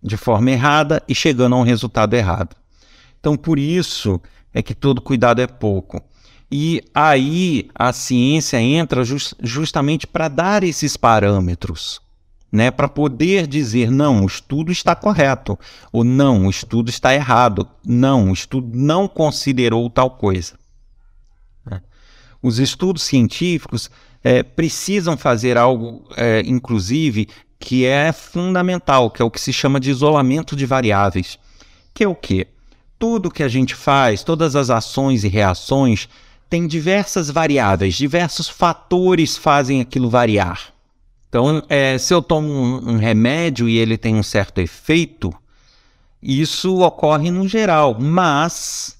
de 0.01 0.15
forma 0.15 0.49
errada 0.49 1.03
e 1.09 1.13
chegando 1.13 1.55
a 1.55 1.59
um 1.59 1.63
resultado 1.63 2.13
errado. 2.13 2.55
Então, 3.19 3.35
por 3.35 3.59
isso 3.59 4.21
é 4.53 4.63
que 4.63 4.73
todo 4.73 5.01
cuidado 5.01 5.41
é 5.41 5.47
pouco. 5.47 6.01
E 6.49 6.81
aí 6.93 7.67
a 7.75 7.91
ciência 7.91 8.61
entra 8.61 9.03
just, 9.03 9.33
justamente 9.41 10.07
para 10.07 10.29
dar 10.29 10.63
esses 10.63 10.95
parâmetros, 10.95 11.99
né? 12.55 12.71
para 12.71 12.87
poder 12.87 13.45
dizer, 13.45 13.91
não, 13.91 14.23
o 14.23 14.25
estudo 14.25 14.71
está 14.71 14.95
correto, 14.95 15.59
ou 15.91 16.05
não, 16.05 16.47
o 16.47 16.49
estudo 16.49 16.89
está 16.89 17.13
errado, 17.13 17.67
não, 17.85 18.29
o 18.29 18.33
estudo 18.33 18.71
não 18.73 19.09
considerou 19.09 19.89
tal 19.89 20.09
coisa. 20.09 20.53
Né? 21.65 21.81
Os 22.41 22.57
estudos 22.57 23.03
científicos 23.03 23.91
é, 24.23 24.41
precisam 24.41 25.17
fazer 25.17 25.57
algo, 25.57 26.07
é, 26.15 26.41
inclusive, 26.45 27.27
que 27.59 27.85
é 27.85 28.13
fundamental, 28.13 29.11
que 29.11 29.21
é 29.21 29.25
o 29.25 29.29
que 29.29 29.41
se 29.41 29.51
chama 29.51 29.77
de 29.77 29.89
isolamento 29.89 30.55
de 30.55 30.65
variáveis, 30.65 31.37
que 31.93 32.05
é 32.05 32.07
o 32.07 32.15
quê? 32.15 32.47
Tudo 32.97 33.29
que 33.29 33.43
a 33.43 33.49
gente 33.49 33.75
faz, 33.75 34.23
todas 34.23 34.55
as 34.55 34.69
ações 34.69 35.25
e 35.25 35.27
reações, 35.27 36.07
tem 36.49 36.67
diversas 36.67 37.29
variáveis, 37.29 37.95
diversos 37.95 38.47
fatores 38.47 39.35
fazem 39.35 39.81
aquilo 39.81 40.09
variar. 40.09 40.74
Então, 41.35 41.61
é, 41.67 41.97
se 41.97 42.13
eu 42.13 42.21
tomo 42.21 42.47
um, 42.47 42.91
um 42.91 42.97
remédio 42.97 43.67
e 43.67 43.77
ele 43.77 43.97
tem 43.97 44.15
um 44.15 44.23
certo 44.23 44.61
efeito, 44.61 45.33
isso 46.23 46.79
ocorre 46.79 47.29
no 47.29 47.45
geral, 47.45 47.97
mas 47.99 48.97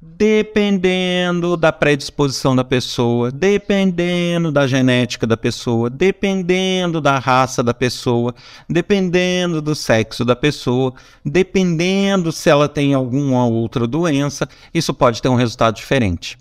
dependendo 0.00 1.58
da 1.58 1.70
predisposição 1.70 2.56
da 2.56 2.64
pessoa, 2.64 3.30
dependendo 3.30 4.50
da 4.50 4.66
genética 4.66 5.26
da 5.26 5.36
pessoa, 5.36 5.90
dependendo 5.90 7.02
da 7.02 7.18
raça 7.18 7.62
da 7.62 7.74
pessoa, 7.74 8.34
dependendo 8.66 9.60
do 9.60 9.74
sexo 9.74 10.24
da 10.24 10.34
pessoa, 10.34 10.94
dependendo 11.22 12.32
se 12.32 12.48
ela 12.48 12.66
tem 12.66 12.94
alguma 12.94 13.44
outra 13.44 13.86
doença, 13.86 14.48
isso 14.72 14.94
pode 14.94 15.20
ter 15.20 15.28
um 15.28 15.36
resultado 15.36 15.76
diferente. 15.76 16.38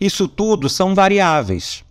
Isso 0.00 0.28
tudo 0.28 0.68
são 0.68 0.94
variáveis. 0.94 1.82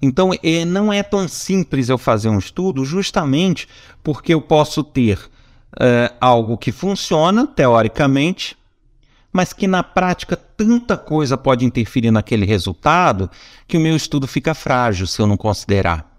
Então, 0.00 0.30
não 0.66 0.92
é 0.92 1.02
tão 1.02 1.26
simples 1.26 1.88
eu 1.88 1.96
fazer 1.96 2.28
um 2.28 2.38
estudo, 2.38 2.84
justamente 2.84 3.66
porque 4.02 4.34
eu 4.34 4.40
posso 4.40 4.84
ter 4.84 5.18
uh, 5.18 6.14
algo 6.20 6.58
que 6.58 6.70
funciona, 6.70 7.46
teoricamente, 7.46 8.56
mas 9.32 9.52
que 9.52 9.66
na 9.66 9.82
prática 9.82 10.36
tanta 10.36 10.96
coisa 10.96 11.36
pode 11.36 11.64
interferir 11.64 12.10
naquele 12.10 12.46
resultado 12.46 13.30
que 13.66 13.76
o 13.76 13.80
meu 13.80 13.94
estudo 13.96 14.26
fica 14.26 14.54
frágil 14.54 15.06
se 15.06 15.20
eu 15.20 15.26
não 15.26 15.36
considerar. 15.36 16.10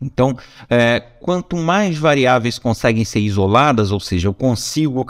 Então, 0.00 0.36
é, 0.68 0.98
quanto 1.20 1.56
mais 1.56 1.96
variáveis 1.96 2.58
conseguem 2.58 3.04
ser 3.04 3.20
isoladas, 3.20 3.92
ou 3.92 4.00
seja, 4.00 4.26
eu 4.26 4.34
consigo 4.34 5.06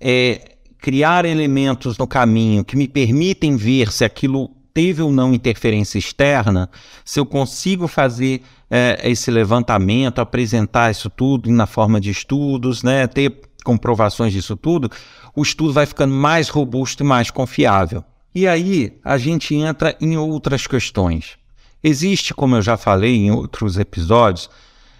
é, 0.00 0.56
criar 0.78 1.24
elementos 1.24 1.98
no 1.98 2.06
caminho 2.06 2.64
que 2.64 2.76
me 2.76 2.88
permitem 2.88 3.56
ver 3.56 3.92
se 3.92 4.04
aquilo 4.04 4.50
teve 4.72 5.02
ou 5.02 5.12
não 5.12 5.34
interferência 5.34 5.98
externa, 5.98 6.70
se 7.04 7.18
eu 7.18 7.26
consigo 7.26 7.88
fazer 7.88 8.42
é, 8.70 9.00
esse 9.04 9.30
levantamento, 9.30 10.20
apresentar 10.20 10.90
isso 10.90 11.10
tudo 11.10 11.50
na 11.50 11.66
forma 11.66 12.00
de 12.00 12.10
estudos, 12.10 12.82
né, 12.82 13.06
ter 13.06 13.40
comprovações 13.64 14.32
disso 14.32 14.56
tudo, 14.56 14.90
o 15.34 15.42
estudo 15.42 15.72
vai 15.72 15.86
ficando 15.86 16.14
mais 16.14 16.48
robusto 16.48 17.02
e 17.02 17.06
mais 17.06 17.30
confiável. 17.30 18.04
E 18.34 18.46
aí 18.46 18.98
a 19.04 19.18
gente 19.18 19.54
entra 19.54 19.96
em 20.00 20.16
outras 20.16 20.66
questões. 20.66 21.36
Existe, 21.82 22.34
como 22.34 22.56
eu 22.56 22.62
já 22.62 22.76
falei 22.76 23.16
em 23.16 23.30
outros 23.30 23.78
episódios, 23.78 24.48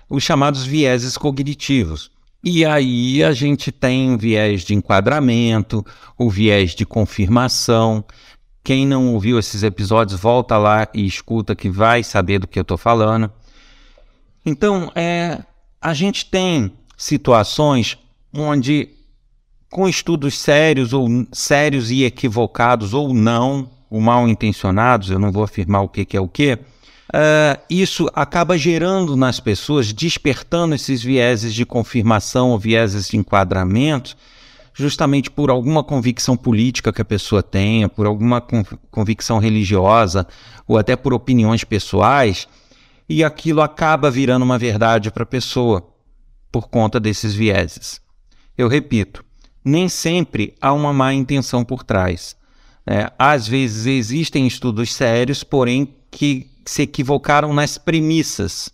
os 0.08 0.22
chamados 0.22 0.64
vieses 0.64 1.16
cognitivos. 1.16 2.10
E 2.42 2.64
aí 2.64 3.22
a 3.22 3.32
gente 3.32 3.70
tem 3.70 4.14
o 4.14 4.18
viés 4.18 4.62
de 4.62 4.74
enquadramento, 4.74 5.84
o 6.16 6.30
viés 6.30 6.74
de 6.74 6.86
confirmação, 6.86 8.02
Quem 8.62 8.86
não 8.86 9.14
ouviu 9.14 9.38
esses 9.38 9.62
episódios, 9.62 10.20
volta 10.20 10.58
lá 10.58 10.86
e 10.92 11.06
escuta 11.06 11.56
que 11.56 11.70
vai 11.70 12.02
saber 12.02 12.38
do 12.38 12.46
que 12.46 12.58
eu 12.58 12.62
estou 12.62 12.76
falando. 12.76 13.30
Então, 14.44 14.90
é, 14.94 15.40
a 15.80 15.94
gente 15.94 16.26
tem 16.26 16.72
situações 16.96 17.98
onde, 18.32 18.90
com 19.70 19.88
estudos 19.88 20.38
sérios 20.38 20.92
ou 20.92 21.08
sérios 21.32 21.90
e 21.90 22.04
equivocados 22.04 22.92
ou 22.92 23.14
não, 23.14 23.70
ou 23.88 24.00
mal 24.00 24.28
intencionados, 24.28 25.10
eu 25.10 25.18
não 25.18 25.32
vou 25.32 25.42
afirmar 25.42 25.82
o 25.82 25.88
que, 25.88 26.04
que 26.04 26.16
é 26.16 26.20
o 26.20 26.28
que, 26.28 26.52
uh, 26.54 27.60
isso 27.68 28.08
acaba 28.14 28.56
gerando 28.56 29.16
nas 29.16 29.40
pessoas, 29.40 29.92
despertando 29.92 30.74
esses 30.74 31.02
vieses 31.02 31.52
de 31.54 31.66
confirmação 31.66 32.50
ou 32.50 32.58
vieses 32.58 33.08
de 33.08 33.16
enquadramento, 33.16 34.16
justamente 34.74 35.30
por 35.30 35.50
alguma 35.50 35.82
convicção 35.82 36.36
política 36.36 36.92
que 36.92 37.02
a 37.02 37.04
pessoa 37.04 37.42
tenha, 37.42 37.88
por 37.88 38.06
alguma 38.06 38.40
convicção 38.90 39.38
religiosa 39.38 40.26
ou 40.66 40.78
até 40.78 40.96
por 40.96 41.12
opiniões 41.12 41.64
pessoais, 41.64 42.48
e 43.08 43.24
aquilo 43.24 43.60
acaba 43.60 44.10
virando 44.10 44.44
uma 44.44 44.58
verdade 44.58 45.10
para 45.10 45.24
a 45.24 45.26
pessoa 45.26 45.86
por 46.50 46.68
conta 46.68 47.00
desses 47.00 47.34
vieses. 47.34 48.00
Eu 48.56 48.68
repito, 48.68 49.24
nem 49.64 49.88
sempre 49.88 50.54
há 50.60 50.72
uma 50.72 50.92
má 50.92 51.12
intenção 51.12 51.64
por 51.64 51.82
trás. 51.82 52.36
É, 52.86 53.12
às 53.18 53.46
vezes 53.46 53.86
existem 53.86 54.46
estudos 54.46 54.92
sérios, 54.94 55.44
porém 55.44 55.94
que 56.10 56.50
se 56.64 56.82
equivocaram 56.82 57.52
nas 57.52 57.78
premissas 57.78 58.70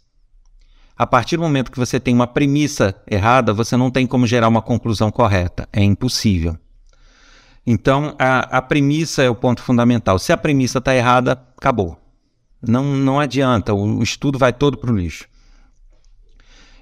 a 0.99 1.07
partir 1.07 1.37
do 1.37 1.43
momento 1.43 1.71
que 1.71 1.79
você 1.79 2.01
tem 2.01 2.15
uma 2.15 2.27
premissa 2.27 2.95
errada, 3.07 3.53
você 3.53 3.77
não 3.77 3.91
tem 3.91 4.07
como 4.07 4.27
gerar 4.27 4.49
uma 4.49 4.63
conclusão 4.63 5.11
correta. 5.11 5.69
É 5.71 5.83
impossível. 5.83 6.57
Então, 7.67 8.15
a, 8.19 8.59
a 8.59 8.63
premissa 8.63 9.23
é 9.23 9.29
o 9.29 9.35
ponto 9.35 9.61
fundamental. 9.61 10.19
Se 10.19 10.33
a 10.33 10.37
premissa 10.37 10.79
está 10.79 10.95
errada, 10.95 11.33
acabou. 11.57 12.01
Não, 12.63 12.85
não 12.85 13.21
adianta, 13.21 13.75
o, 13.75 13.99
o 13.99 14.03
estudo 14.03 14.39
vai 14.39 14.53
todo 14.53 14.79
para 14.79 14.91
o 14.91 14.97
lixo. 14.97 15.27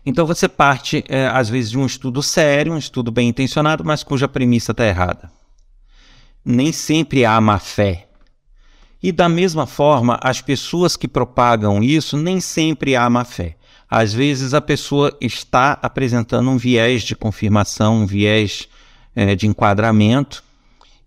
Então, 0.06 0.26
você 0.26 0.48
parte, 0.48 1.02
é, 1.08 1.26
às 1.26 1.48
vezes, 1.48 1.70
de 1.70 1.78
um 1.78 1.86
estudo 1.86 2.22
sério, 2.22 2.74
um 2.74 2.78
estudo 2.78 3.10
bem 3.10 3.28
intencionado, 3.28 3.82
mas 3.84 4.04
cuja 4.04 4.28
premissa 4.28 4.72
está 4.72 4.86
errada. 4.86 5.32
Nem 6.44 6.70
sempre 6.70 7.24
há 7.24 7.40
má 7.40 7.58
fé. 7.58 8.06
E, 9.02 9.10
da 9.10 9.28
mesma 9.28 9.66
forma, 9.66 10.20
as 10.22 10.40
pessoas 10.40 10.96
que 10.96 11.08
propagam 11.08 11.82
isso, 11.82 12.16
nem 12.16 12.38
sempre 12.38 12.94
há 12.94 13.08
má 13.08 13.24
fé. 13.24 13.56
Às 13.96 14.12
vezes 14.12 14.54
a 14.54 14.60
pessoa 14.60 15.16
está 15.20 15.78
apresentando 15.80 16.50
um 16.50 16.56
viés 16.56 17.04
de 17.04 17.14
confirmação, 17.14 17.98
um 17.98 18.06
viés 18.06 18.68
é, 19.14 19.36
de 19.36 19.46
enquadramento, 19.46 20.42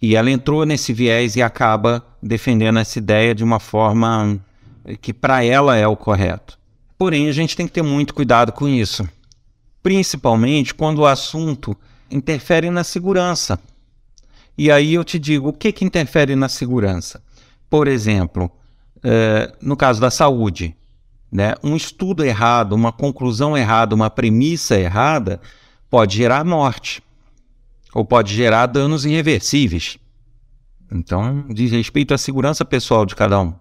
e 0.01 0.15
ela 0.15 0.31
entrou 0.31 0.65
nesse 0.65 0.93
viés 0.93 1.35
e 1.35 1.41
acaba 1.41 2.01
defendendo 2.23 2.79
essa 2.79 2.97
ideia 2.97 3.35
de 3.35 3.43
uma 3.43 3.59
forma 3.59 4.39
que 5.01 5.13
para 5.13 5.43
ela 5.43 5.75
é 5.75 5.85
o 5.85 5.97
correto. 5.97 6.57
Porém, 6.97 7.27
a 7.27 7.33
gente 7.33 7.57
tem 7.57 7.67
que 7.67 7.73
ter 7.73 7.81
muito 7.81 8.13
cuidado 8.13 8.53
com 8.53 8.69
isso, 8.69 9.05
principalmente 9.83 10.73
quando 10.73 10.99
o 10.99 11.05
assunto 11.05 11.75
interfere 12.09 12.69
na 12.69 12.85
segurança. 12.85 13.59
E 14.57 14.71
aí 14.71 14.93
eu 14.93 15.03
te 15.03 15.19
digo, 15.19 15.49
o 15.49 15.53
que, 15.53 15.73
que 15.73 15.83
interfere 15.83 16.37
na 16.37 16.47
segurança? 16.47 17.21
Por 17.69 17.85
exemplo, 17.85 18.49
é, 19.03 19.51
no 19.61 19.75
caso 19.75 19.99
da 19.99 20.09
saúde, 20.09 20.73
né? 21.31 21.55
Um 21.63 21.75
estudo 21.75 22.23
errado, 22.23 22.73
uma 22.73 22.91
conclusão 22.91 23.57
errada, 23.57 23.95
uma 23.95 24.09
premissa 24.09 24.79
errada 24.79 25.39
pode 25.89 26.17
gerar 26.17 26.43
morte 26.43 27.01
ou 27.93 28.05
pode 28.05 28.33
gerar 28.33 28.67
danos 28.67 29.05
irreversíveis. 29.05 29.97
Então, 30.91 31.45
diz 31.49 31.71
respeito 31.71 32.13
à 32.13 32.17
segurança 32.17 32.63
pessoal 32.63 33.05
de 33.05 33.15
cada 33.15 33.39
um. 33.39 33.53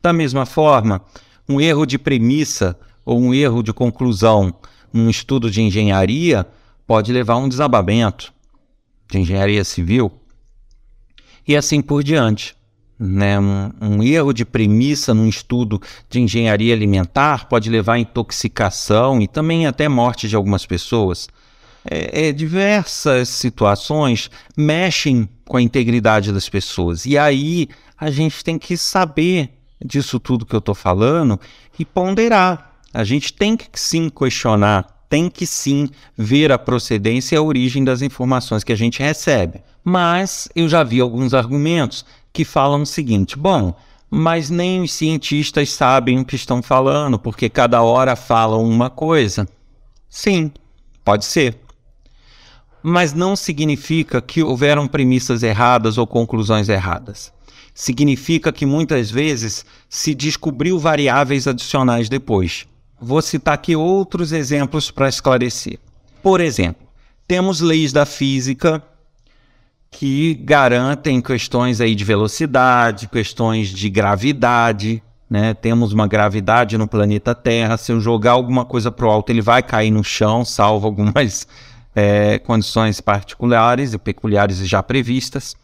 Da 0.00 0.12
mesma 0.12 0.46
forma, 0.46 1.02
um 1.48 1.60
erro 1.60 1.86
de 1.86 1.98
premissa 1.98 2.78
ou 3.04 3.20
um 3.20 3.34
erro 3.34 3.62
de 3.62 3.72
conclusão 3.72 4.54
num 4.92 5.10
estudo 5.10 5.50
de 5.50 5.60
engenharia 5.60 6.46
pode 6.86 7.12
levar 7.12 7.34
a 7.34 7.38
um 7.38 7.48
desabamento 7.48 8.32
de 9.10 9.18
engenharia 9.18 9.64
civil 9.64 10.12
e 11.46 11.56
assim 11.56 11.80
por 11.80 12.02
diante. 12.02 12.56
Né? 12.98 13.38
Um, 13.38 13.70
um, 13.80 14.02
erro 14.02 14.32
de 14.32 14.44
premissa 14.44 15.12
num 15.12 15.28
estudo 15.28 15.80
de 16.08 16.20
engenharia 16.20 16.74
alimentar 16.74 17.46
pode 17.46 17.68
levar 17.68 17.94
à 17.94 17.98
intoxicação 17.98 19.20
e 19.20 19.28
também 19.28 19.66
até 19.66 19.88
morte 19.88 20.28
de 20.28 20.34
algumas 20.34 20.64
pessoas. 20.64 21.28
É, 21.88 22.28
é, 22.28 22.32
diversas 22.32 23.28
situações 23.28 24.30
mexem 24.56 25.28
com 25.44 25.56
a 25.56 25.62
integridade 25.62 26.32
das 26.32 26.48
pessoas. 26.48 27.06
E 27.06 27.16
aí 27.16 27.68
a 27.98 28.10
gente 28.10 28.42
tem 28.42 28.58
que 28.58 28.76
saber 28.76 29.50
disso 29.84 30.18
tudo 30.18 30.46
que 30.46 30.54
eu 30.54 30.58
estou 30.58 30.74
falando 30.74 31.38
e 31.78 31.84
ponderar. 31.84 32.72
A 32.92 33.04
gente 33.04 33.32
tem 33.32 33.56
que 33.56 33.68
sim 33.74 34.08
questionar, 34.08 35.04
tem 35.08 35.28
que 35.28 35.46
sim 35.46 35.88
ver 36.16 36.50
a 36.50 36.58
procedência 36.58 37.36
e 37.36 37.38
a 37.38 37.42
origem 37.42 37.84
das 37.84 38.02
informações 38.02 38.64
que 38.64 38.72
a 38.72 38.76
gente 38.76 39.02
recebe. 39.02 39.60
Mas 39.84 40.48
eu 40.56 40.68
já 40.68 40.82
vi 40.82 41.00
alguns 41.00 41.34
argumentos 41.34 42.04
que 42.36 42.44
falam 42.44 42.82
o 42.82 42.86
seguinte: 42.86 43.38
bom, 43.38 43.74
mas 44.10 44.50
nem 44.50 44.82
os 44.82 44.92
cientistas 44.92 45.70
sabem 45.70 46.20
o 46.20 46.24
que 46.24 46.36
estão 46.36 46.62
falando, 46.62 47.18
porque 47.18 47.48
cada 47.48 47.82
hora 47.82 48.14
falam 48.14 48.62
uma 48.62 48.90
coisa. 48.90 49.48
Sim, 50.06 50.52
pode 51.02 51.24
ser. 51.24 51.58
Mas 52.82 53.14
não 53.14 53.34
significa 53.34 54.20
que 54.20 54.42
houveram 54.42 54.86
premissas 54.86 55.42
erradas 55.42 55.96
ou 55.96 56.06
conclusões 56.06 56.68
erradas. 56.68 57.32
Significa 57.74 58.52
que 58.52 58.66
muitas 58.66 59.10
vezes 59.10 59.64
se 59.88 60.14
descobriu 60.14 60.78
variáveis 60.78 61.46
adicionais 61.46 62.10
depois. 62.10 62.66
Vou 63.00 63.22
citar 63.22 63.54
aqui 63.54 63.74
outros 63.74 64.30
exemplos 64.30 64.90
para 64.90 65.08
esclarecer. 65.08 65.78
Por 66.22 66.42
exemplo, 66.42 66.86
temos 67.26 67.60
leis 67.60 67.94
da 67.94 68.04
física 68.04 68.82
que 69.90 70.34
garantem 70.34 71.20
questões 71.20 71.80
aí 71.80 71.94
de 71.94 72.04
velocidade, 72.04 73.08
questões 73.08 73.68
de 73.68 73.88
gravidade, 73.88 75.02
né? 75.28 75.54
Temos 75.54 75.92
uma 75.92 76.06
gravidade 76.06 76.78
no 76.78 76.86
planeta 76.86 77.34
Terra. 77.34 77.76
Se 77.76 77.92
eu 77.92 78.00
jogar 78.00 78.32
alguma 78.32 78.64
coisa 78.64 78.90
para 78.90 79.06
o 79.06 79.10
alto, 79.10 79.30
ele 79.30 79.40
vai 79.40 79.62
cair 79.62 79.90
no 79.90 80.04
chão, 80.04 80.44
salvo 80.44 80.86
algumas 80.86 81.46
é, 81.94 82.38
condições 82.38 83.00
particulares 83.00 83.92
e 83.92 83.98
peculiares 83.98 84.58
já 84.68 84.82
previstas. 84.82 85.56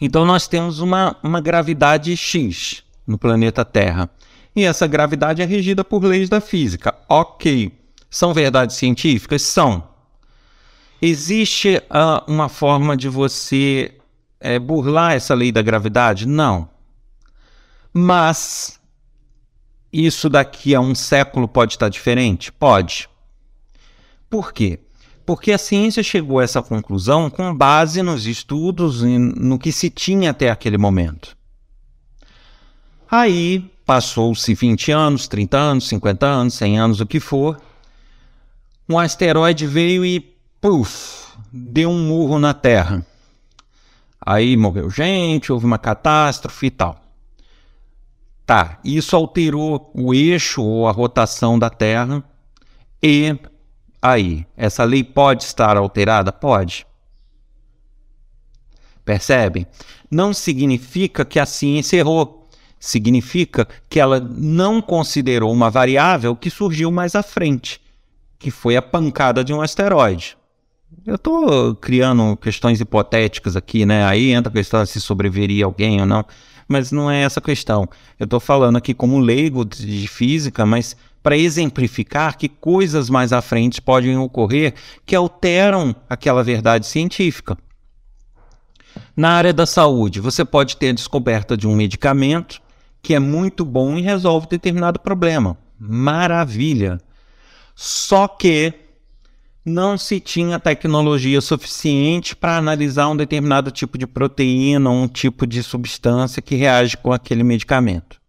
Então, 0.00 0.24
nós 0.24 0.48
temos 0.48 0.80
uma, 0.80 1.16
uma 1.22 1.40
gravidade 1.40 2.16
X 2.16 2.82
no 3.06 3.16
planeta 3.16 3.64
Terra. 3.64 4.10
E 4.54 4.64
essa 4.64 4.86
gravidade 4.86 5.40
é 5.40 5.44
regida 5.44 5.84
por 5.84 6.02
leis 6.04 6.28
da 6.28 6.40
física. 6.40 6.94
Ok. 7.08 7.72
São 8.10 8.34
verdades 8.34 8.76
científicas? 8.76 9.42
São. 9.42 9.91
Existe 11.04 11.82
uh, 11.90 12.30
uma 12.30 12.48
forma 12.48 12.96
de 12.96 13.08
você 13.08 13.92
é, 14.38 14.56
burlar 14.56 15.14
essa 15.14 15.34
lei 15.34 15.50
da 15.50 15.60
gravidade? 15.60 16.28
Não. 16.28 16.68
Mas 17.92 18.80
isso 19.92 20.30
daqui 20.30 20.76
a 20.76 20.80
um 20.80 20.94
século 20.94 21.48
pode 21.48 21.72
estar 21.72 21.88
diferente? 21.88 22.52
Pode. 22.52 23.08
Por 24.30 24.52
quê? 24.52 24.78
Porque 25.26 25.50
a 25.50 25.58
ciência 25.58 26.04
chegou 26.04 26.38
a 26.38 26.44
essa 26.44 26.62
conclusão 26.62 27.28
com 27.28 27.52
base 27.52 28.00
nos 28.00 28.24
estudos 28.24 29.02
e 29.02 29.18
no 29.18 29.58
que 29.58 29.72
se 29.72 29.90
tinha 29.90 30.30
até 30.30 30.50
aquele 30.50 30.78
momento. 30.78 31.36
Aí 33.10 33.68
passou-se 33.84 34.54
20 34.54 34.92
anos, 34.92 35.26
30 35.26 35.58
anos, 35.58 35.88
50 35.88 36.26
anos, 36.26 36.54
100 36.54 36.78
anos, 36.78 37.00
o 37.00 37.06
que 37.06 37.18
for. 37.18 37.60
Um 38.88 38.98
asteroide 38.98 39.66
veio 39.66 40.04
e 40.04 40.31
puf, 40.62 41.36
deu 41.52 41.90
um 41.90 42.06
murro 42.06 42.38
na 42.38 42.54
Terra. 42.54 43.04
Aí 44.24 44.56
morreu 44.56 44.88
gente, 44.88 45.52
houve 45.52 45.66
uma 45.66 45.76
catástrofe 45.76 46.66
e 46.66 46.70
tal. 46.70 47.02
Tá, 48.46 48.78
isso 48.84 49.16
alterou 49.16 49.90
o 49.92 50.14
eixo 50.14 50.62
ou 50.62 50.86
a 50.86 50.92
rotação 50.92 51.58
da 51.58 51.68
Terra. 51.68 52.22
E 53.02 53.36
aí, 54.00 54.46
essa 54.56 54.84
lei 54.84 55.02
pode 55.02 55.42
estar 55.42 55.76
alterada? 55.76 56.30
Pode. 56.30 56.86
Percebem? 59.04 59.66
Não 60.08 60.32
significa 60.32 61.24
que 61.24 61.40
a 61.40 61.46
ciência 61.46 61.96
errou. 61.96 62.48
Significa 62.78 63.66
que 63.88 63.98
ela 63.98 64.20
não 64.20 64.80
considerou 64.80 65.52
uma 65.52 65.70
variável 65.70 66.36
que 66.36 66.50
surgiu 66.50 66.90
mais 66.92 67.16
à 67.16 67.22
frente, 67.22 67.80
que 68.38 68.50
foi 68.50 68.76
a 68.76 68.82
pancada 68.82 69.42
de 69.42 69.52
um 69.52 69.60
asteroide. 69.60 70.36
Eu 71.04 71.16
estou 71.16 71.74
criando 71.74 72.36
questões 72.36 72.80
hipotéticas 72.80 73.56
aqui, 73.56 73.84
né? 73.84 74.04
Aí 74.04 74.30
entra 74.30 74.50
a 74.50 74.52
questão 74.52 74.86
se 74.86 75.00
sobreviveria 75.00 75.64
alguém 75.64 76.00
ou 76.00 76.06
não, 76.06 76.24
mas 76.68 76.92
não 76.92 77.10
é 77.10 77.22
essa 77.22 77.40
a 77.40 77.42
questão. 77.42 77.88
Eu 78.20 78.24
estou 78.24 78.38
falando 78.38 78.76
aqui 78.76 78.94
como 78.94 79.18
leigo 79.18 79.64
de 79.64 80.06
física, 80.06 80.64
mas 80.64 80.96
para 81.20 81.36
exemplificar 81.36 82.36
que 82.36 82.48
coisas 82.48 83.10
mais 83.10 83.32
à 83.32 83.42
frente 83.42 83.82
podem 83.82 84.16
ocorrer 84.16 84.74
que 85.04 85.16
alteram 85.16 85.94
aquela 86.08 86.44
verdade 86.44 86.86
científica. 86.86 87.58
Na 89.16 89.30
área 89.30 89.52
da 89.52 89.66
saúde, 89.66 90.20
você 90.20 90.44
pode 90.44 90.76
ter 90.76 90.90
a 90.90 90.94
descoberta 90.94 91.56
de 91.56 91.66
um 91.66 91.74
medicamento 91.74 92.62
que 93.02 93.14
é 93.14 93.18
muito 93.18 93.64
bom 93.64 93.98
e 93.98 94.02
resolve 94.02 94.46
determinado 94.46 95.00
problema. 95.00 95.56
Maravilha! 95.76 97.00
Só 97.74 98.28
que 98.28 98.81
não 99.64 99.96
se 99.96 100.18
tinha 100.18 100.58
tecnologia 100.58 101.40
suficiente 101.40 102.34
para 102.34 102.56
analisar 102.56 103.08
um 103.08 103.16
determinado 103.16 103.70
tipo 103.70 103.96
de 103.96 104.06
proteína, 104.06 104.90
um 104.90 105.06
tipo 105.06 105.46
de 105.46 105.62
substância 105.62 106.42
que 106.42 106.56
reage 106.56 106.96
com 106.96 107.12
aquele 107.12 107.44
medicamento. 107.44 108.20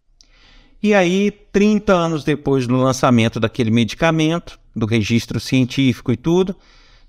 E 0.81 0.93
aí, 0.93 1.31
30 1.51 1.93
anos 1.93 2.23
depois 2.23 2.67
do 2.67 2.75
lançamento 2.75 3.39
daquele 3.39 3.71
medicamento, 3.71 4.59
do 4.75 4.85
registro 4.85 5.39
científico 5.39 6.11
e 6.11 6.17
tudo, 6.17 6.55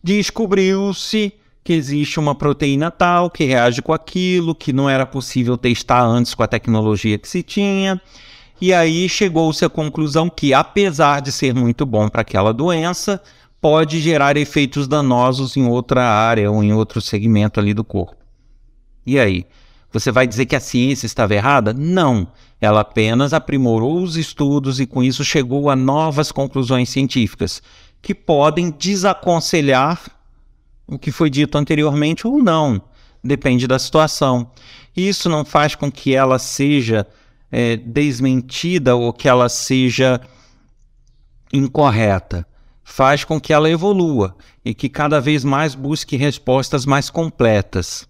descobriu-se 0.03 1.33
que 1.63 1.73
existe 1.73 2.21
uma 2.21 2.35
proteína 2.35 2.91
tal 2.91 3.31
que 3.31 3.45
reage 3.45 3.83
com 3.83 3.93
aquilo, 3.93 4.55
que 4.55 4.73
não 4.73 4.89
era 4.89 5.05
possível 5.05 5.57
testar 5.57 6.03
antes 6.03 6.35
com 6.35 6.43
a 6.43 6.47
tecnologia 6.47 7.19
que 7.19 7.29
se 7.29 7.43
tinha. 7.43 8.01
E 8.61 8.73
aí 8.73 9.09
chegou-se 9.09 9.65
à 9.65 9.69
conclusão 9.69 10.31
que, 10.31 10.55
apesar 10.55 11.21
de 11.21 11.33
ser 11.33 11.55
muito 11.55 11.85
bom 11.85 12.09
para 12.09 12.21
aquela 12.21 12.53
doença, 12.53 13.21
pode 13.65 13.99
gerar 13.99 14.37
efeitos 14.37 14.87
danosos 14.87 15.57
em 15.57 15.67
outra 15.67 16.05
área 16.05 16.51
ou 16.51 16.63
em 16.63 16.75
outro 16.75 17.01
segmento 17.01 17.59
ali 17.59 17.73
do 17.73 17.83
corpo. 17.83 18.23
E 19.07 19.19
aí? 19.19 19.47
Você 19.91 20.13
vai 20.13 20.27
dizer 20.27 20.45
que 20.45 20.55
a 20.55 20.61
ciência 20.61 21.07
estava 21.07 21.35
errada? 21.35 21.73
Não. 21.73 22.29
Ela 22.61 22.81
apenas 22.81 23.33
aprimorou 23.33 24.03
os 24.03 24.19
estudos 24.19 24.81
e 24.81 24.87
com 24.87 25.03
isso 25.03 25.25
chegou 25.25 25.71
a 25.71 25.77
novas 25.77 26.31
conclusões 26.31 26.91
científicas 26.91 27.63
que 28.03 28.15
podem 28.15 28.71
desaconselhar 28.71 29.99
o 30.87 30.99
que 30.99 31.11
foi 31.11 31.31
dito 31.31 31.57
anteriormente 31.57 32.27
ou 32.27 32.43
não. 32.43 32.83
Depende 33.25 33.67
da 33.67 33.79
situação. 33.79 34.51
Isso 34.95 35.31
não 35.31 35.43
faz 35.43 35.75
com 35.75 35.91
que 35.91 36.15
ela 36.15 36.39
seja 36.39 37.07
é, 37.51 37.79
desmentida 37.79 38.95
ou 38.95 39.11
que 39.11 39.27
ela 39.27 39.49
seja 39.49 40.21
incorreta 41.51 42.47
faz 42.85 43.25
com 43.25 43.41
que 43.41 43.53
ela 43.53 43.71
evolua 43.71 44.37
e 44.65 44.75
que 44.75 44.89
cada 44.89 45.21
vez 45.21 45.43
mais 45.43 45.75
busque 45.75 46.17
respostas 46.17 46.85
mais 46.85 47.09
completas. 47.09 48.07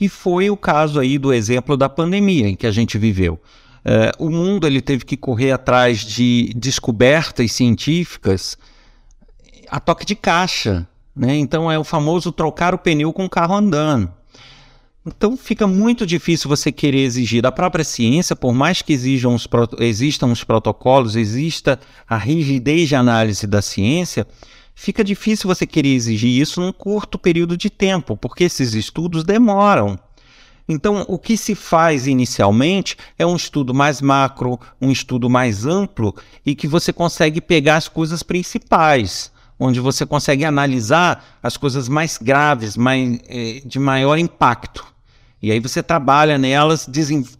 E 0.00 0.08
foi 0.08 0.50
o 0.50 0.56
caso 0.56 0.98
aí 0.98 1.18
do 1.18 1.32
exemplo 1.32 1.76
da 1.76 1.88
pandemia 1.88 2.48
em 2.48 2.56
que 2.56 2.66
a 2.66 2.72
gente 2.72 2.98
viveu. 2.98 3.34
Uh, 3.84 4.26
o 4.26 4.30
mundo 4.30 4.66
ele 4.66 4.80
teve 4.80 5.04
que 5.04 5.16
correr 5.16 5.52
atrás 5.52 6.00
de 6.00 6.52
descobertas 6.56 7.52
científicas 7.52 8.58
a 9.68 9.78
toque 9.78 10.04
de 10.04 10.16
caixa. 10.16 10.86
Né? 11.14 11.36
Então 11.36 11.70
é 11.70 11.78
o 11.78 11.84
famoso 11.84 12.32
trocar 12.32 12.74
o 12.74 12.78
pneu 12.78 13.12
com 13.12 13.24
o 13.24 13.30
carro 13.30 13.54
andando. 13.54 14.12
Então 15.06 15.36
fica 15.36 15.68
muito 15.68 16.04
difícil 16.04 16.48
você 16.48 16.72
querer 16.72 17.04
exigir 17.04 17.40
da 17.40 17.52
própria 17.52 17.84
ciência, 17.84 18.34
por 18.34 18.52
mais 18.52 18.82
que 18.82 18.92
os, 18.92 19.48
existam 19.78 20.26
os 20.32 20.42
protocolos, 20.42 21.14
exista 21.14 21.78
a 22.08 22.16
rigidez 22.16 22.88
de 22.88 22.96
análise 22.96 23.46
da 23.46 23.62
ciência, 23.62 24.26
fica 24.74 25.04
difícil 25.04 25.46
você 25.46 25.64
querer 25.64 25.94
exigir 25.94 26.40
isso 26.40 26.60
num 26.60 26.72
curto 26.72 27.20
período 27.20 27.56
de 27.56 27.70
tempo, 27.70 28.16
porque 28.16 28.42
esses 28.42 28.74
estudos 28.74 29.22
demoram. 29.22 29.96
Então, 30.68 31.04
o 31.06 31.16
que 31.16 31.36
se 31.36 31.54
faz 31.54 32.08
inicialmente 32.08 32.96
é 33.16 33.24
um 33.24 33.36
estudo 33.36 33.72
mais 33.72 34.00
macro, 34.00 34.58
um 34.82 34.90
estudo 34.90 35.30
mais 35.30 35.64
amplo 35.64 36.12
e 36.44 36.56
que 36.56 36.66
você 36.66 36.92
consegue 36.92 37.40
pegar 37.40 37.76
as 37.76 37.86
coisas 37.86 38.24
principais, 38.24 39.30
onde 39.56 39.78
você 39.78 40.04
consegue 40.04 40.44
analisar 40.44 41.38
as 41.40 41.56
coisas 41.56 41.88
mais 41.88 42.18
graves, 42.18 42.76
mais, 42.76 43.20
eh, 43.28 43.62
de 43.64 43.78
maior 43.78 44.18
impacto. 44.18 44.95
E 45.42 45.52
aí 45.52 45.60
você 45.60 45.82
trabalha 45.82 46.38
nelas, 46.38 46.88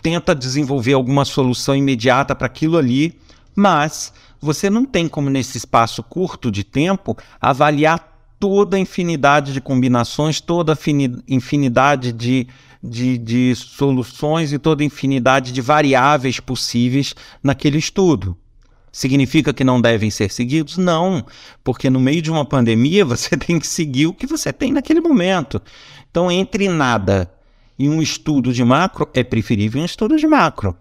tenta 0.03 0.35
desenvolver 0.35 0.93
alguma 0.93 1.25
solução 1.25 1.75
imediata 1.75 2.35
para 2.35 2.47
aquilo 2.47 2.77
ali, 2.77 3.19
mas 3.55 4.13
você 4.41 4.69
não 4.69 4.85
tem 4.85 5.09
como, 5.09 5.31
nesse 5.31 5.57
espaço 5.57 6.03
curto 6.03 6.51
de 6.51 6.63
tempo, 6.63 7.17
avaliar 7.41 8.17
toda 8.39 8.77
a 8.77 8.81
infinidade 8.81 9.53
de 9.53 9.61
combinações, 9.61 10.41
toda 10.41 10.75
a 10.75 10.79
infinidade 11.27 12.13
de, 12.13 12.47
de, 12.83 13.17
de 13.17 13.55
soluções 13.57 14.53
e 14.53 14.59
toda 14.59 14.83
a 14.83 14.87
infinidade 14.87 15.53
de 15.53 15.61
variáveis 15.63 16.39
possíveis 16.39 17.15
naquele 17.43 17.79
estudo. 17.79 18.37
Significa 18.93 19.53
que 19.53 19.65
não 19.65 19.81
devem 19.81 20.11
ser 20.11 20.31
seguidos? 20.31 20.79
Não, 20.79 21.25
porque 21.65 21.91
no 21.91 22.01
meio 22.01 22.23
de 22.23 22.31
uma 22.31 22.45
pandemia 22.45 23.05
você 23.07 23.37
tem 23.37 23.59
que 23.59 23.67
seguir 23.67 24.07
o 24.07 24.15
que 24.15 24.27
você 24.27 24.53
tem 24.53 24.71
naquele 24.73 25.01
momento. 25.01 25.61
Então, 26.11 26.31
entre 26.31 26.69
nada 26.69 27.31
e 27.79 27.89
um 27.89 28.01
estudo 28.01 28.53
de 28.53 28.65
macro, 28.65 29.09
é 29.15 29.23
preferível 29.23 29.83
um 29.83 29.85
estudo 29.85 30.17
de 30.17 30.27
macro. 30.27 30.77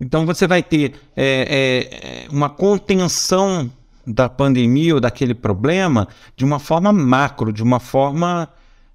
Então 0.00 0.24
você 0.24 0.46
vai 0.46 0.62
ter 0.62 0.94
é, 1.14 2.24
é, 2.26 2.28
uma 2.30 2.48
contenção 2.48 3.70
da 4.06 4.28
pandemia 4.28 4.94
ou 4.94 5.00
daquele 5.00 5.34
problema 5.34 6.08
de 6.34 6.44
uma 6.44 6.58
forma 6.58 6.92
macro, 6.92 7.52
de 7.52 7.62
uma 7.62 7.78
forma 7.78 8.48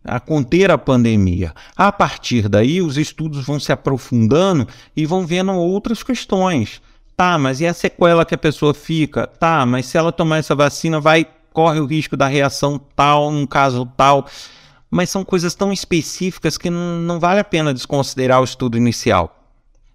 a 0.03 0.19
conter 0.19 0.71
a 0.71 0.77
pandemia. 0.77 1.53
A 1.75 1.91
partir 1.91 2.47
daí, 2.47 2.81
os 2.81 2.97
estudos 2.97 3.45
vão 3.45 3.59
se 3.59 3.71
aprofundando 3.71 4.67
e 4.95 5.05
vão 5.05 5.25
vendo 5.25 5.51
outras 5.53 6.03
questões. 6.03 6.81
Tá, 7.15 7.37
mas 7.37 7.61
e 7.61 7.67
a 7.67 7.73
sequela 7.73 8.25
que 8.25 8.35
a 8.35 8.37
pessoa 8.37 8.73
fica? 8.73 9.25
Tá, 9.25 9.65
mas 9.65 9.85
se 9.85 9.97
ela 9.97 10.11
tomar 10.11 10.37
essa 10.37 10.53
vacina, 10.53 10.99
vai 10.99 11.25
corre 11.53 11.79
o 11.79 11.85
risco 11.85 12.17
da 12.17 12.27
reação 12.27 12.77
tal, 12.77 13.31
num 13.31 13.47
caso 13.47 13.89
tal 13.95 14.27
mas 14.89 15.09
são 15.09 15.23
coisas 15.23 15.55
tão 15.55 15.71
específicas 15.73 16.57
que 16.57 16.69
não, 16.69 16.99
não 16.99 17.19
vale 17.19 17.39
a 17.39 17.43
pena 17.43 17.73
desconsiderar 17.73 18.41
o 18.41 18.45
estudo 18.45 18.77
inicial. 18.77 19.41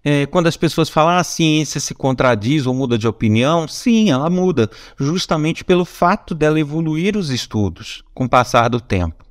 É, 0.03 0.25
quando 0.25 0.47
as 0.47 0.57
pessoas 0.57 0.89
falam 0.89 1.13
ah, 1.13 1.19
a 1.19 1.23
ciência 1.23 1.79
se 1.79 1.93
contradiz 1.93 2.65
ou 2.65 2.73
muda 2.73 2.97
de 2.97 3.07
opinião, 3.07 3.67
sim, 3.67 4.09
ela 4.09 4.29
muda, 4.29 4.69
justamente 4.99 5.63
pelo 5.63 5.85
fato 5.85 6.33
dela 6.33 6.59
evoluir 6.59 7.15
os 7.15 7.29
estudos 7.29 8.03
com 8.13 8.25
o 8.25 8.29
passar 8.29 8.67
do 8.67 8.81
tempo. 8.81 9.23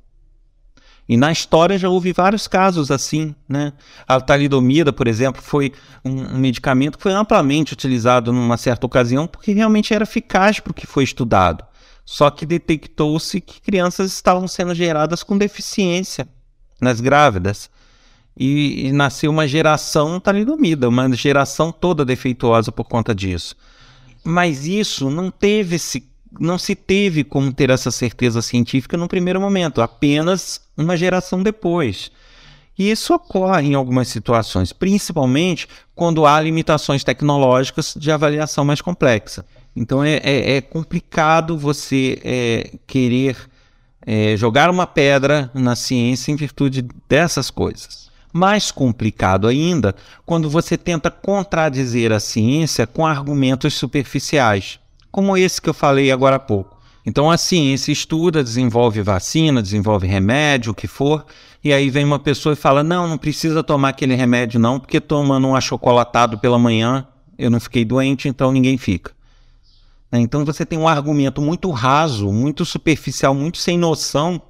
E 1.09 1.17
na 1.17 1.29
história 1.29 1.77
já 1.77 1.89
houve 1.89 2.13
vários 2.13 2.47
casos 2.47 2.89
assim, 2.89 3.35
né? 3.49 3.73
A 4.07 4.21
talidomida, 4.21 4.93
por 4.93 5.07
exemplo, 5.07 5.41
foi 5.41 5.73
um, 6.05 6.35
um 6.35 6.37
medicamento 6.37 6.97
que 6.97 7.03
foi 7.03 7.11
amplamente 7.11 7.73
utilizado 7.73 8.31
numa 8.31 8.55
certa 8.55 8.85
ocasião 8.85 9.27
porque 9.27 9.51
realmente 9.51 9.93
era 9.93 10.03
eficaz 10.03 10.61
para 10.61 10.71
o 10.71 10.73
que 10.73 10.87
foi 10.87 11.03
estudado. 11.03 11.65
Só 12.05 12.29
que 12.29 12.45
detectou-se 12.45 13.39
que 13.39 13.61
crianças 13.61 14.11
estavam 14.11 14.47
sendo 14.47 14.75
geradas 14.75 15.23
com 15.23 15.37
deficiência 15.37 16.27
nas 16.79 16.99
grávidas. 16.99 17.69
E, 18.35 18.87
e 18.87 18.91
nasceu 18.93 19.29
uma 19.29 19.47
geração 19.47 20.19
talidomida, 20.19 20.87
uma 20.87 21.13
geração 21.13 21.71
toda 21.71 22.05
defeituosa 22.05 22.71
por 22.71 22.85
conta 22.85 23.13
disso. 23.13 23.55
Mas 24.23 24.65
isso 24.65 25.09
não 25.09 25.29
teve 25.29 25.75
esse, 25.75 26.09
não 26.39 26.57
se 26.57 26.73
teve 26.73 27.23
como 27.23 27.51
ter 27.51 27.69
essa 27.69 27.91
certeza 27.91 28.41
científica 28.41 28.95
no 28.95 29.07
primeiro 29.07 29.41
momento, 29.41 29.81
apenas 29.81 30.61
uma 30.77 30.95
geração 30.95 31.43
depois. 31.43 32.11
E 32.77 32.89
isso 32.89 33.13
ocorre 33.13 33.67
em 33.67 33.75
algumas 33.75 34.07
situações, 34.07 34.71
principalmente 34.71 35.67
quando 35.93 36.25
há 36.25 36.39
limitações 36.39 37.03
tecnológicas 37.03 37.93
de 37.97 38.11
avaliação 38.11 38.63
mais 38.63 38.81
complexa. 38.81 39.45
Então 39.75 40.03
é, 40.03 40.15
é, 40.23 40.57
é 40.57 40.61
complicado 40.61 41.57
você 41.57 42.19
é, 42.23 42.71
querer 42.85 43.37
é, 44.05 44.35
jogar 44.35 44.69
uma 44.69 44.85
pedra 44.85 45.49
na 45.53 45.75
ciência 45.75 46.31
em 46.31 46.35
virtude 46.35 46.85
dessas 47.07 47.49
coisas. 47.49 48.09
Mais 48.33 48.71
complicado 48.71 49.47
ainda 49.47 49.95
quando 50.25 50.49
você 50.49 50.77
tenta 50.77 51.11
contradizer 51.11 52.11
a 52.11 52.19
ciência 52.19 52.87
com 52.87 53.05
argumentos 53.05 53.73
superficiais, 53.73 54.79
como 55.11 55.37
esse 55.37 55.61
que 55.61 55.69
eu 55.69 55.73
falei 55.73 56.11
agora 56.11 56.37
há 56.37 56.39
pouco. 56.39 56.79
Então 57.05 57.31
a 57.31 57.37
ciência 57.37 57.91
estuda, 57.91 58.43
desenvolve 58.43 59.01
vacina, 59.01 59.61
desenvolve 59.61 60.07
remédio, 60.07 60.71
o 60.71 60.75
que 60.75 60.87
for, 60.87 61.25
e 61.63 61.73
aí 61.73 61.89
vem 61.89 62.05
uma 62.05 62.19
pessoa 62.19 62.53
e 62.53 62.55
fala: 62.55 62.83
não, 62.83 63.07
não 63.07 63.17
precisa 63.17 63.63
tomar 63.63 63.89
aquele 63.89 64.15
remédio, 64.15 64.59
não, 64.59 64.79
porque 64.79 64.99
tomando 64.99 65.47
um 65.47 65.55
achocolatado 65.55 66.37
pela 66.37 66.59
manhã 66.59 67.05
eu 67.37 67.49
não 67.49 67.59
fiquei 67.59 67.83
doente, 67.83 68.27
então 68.27 68.51
ninguém 68.51 68.77
fica. 68.77 69.11
Né? 70.11 70.19
Então 70.19 70.43
você 70.43 70.65
tem 70.65 70.77
um 70.77 70.87
argumento 70.87 71.41
muito 71.41 71.71
raso, 71.71 72.31
muito 72.31 72.65
superficial, 72.65 73.33
muito 73.33 73.57
sem 73.57 73.77
noção, 73.77 74.41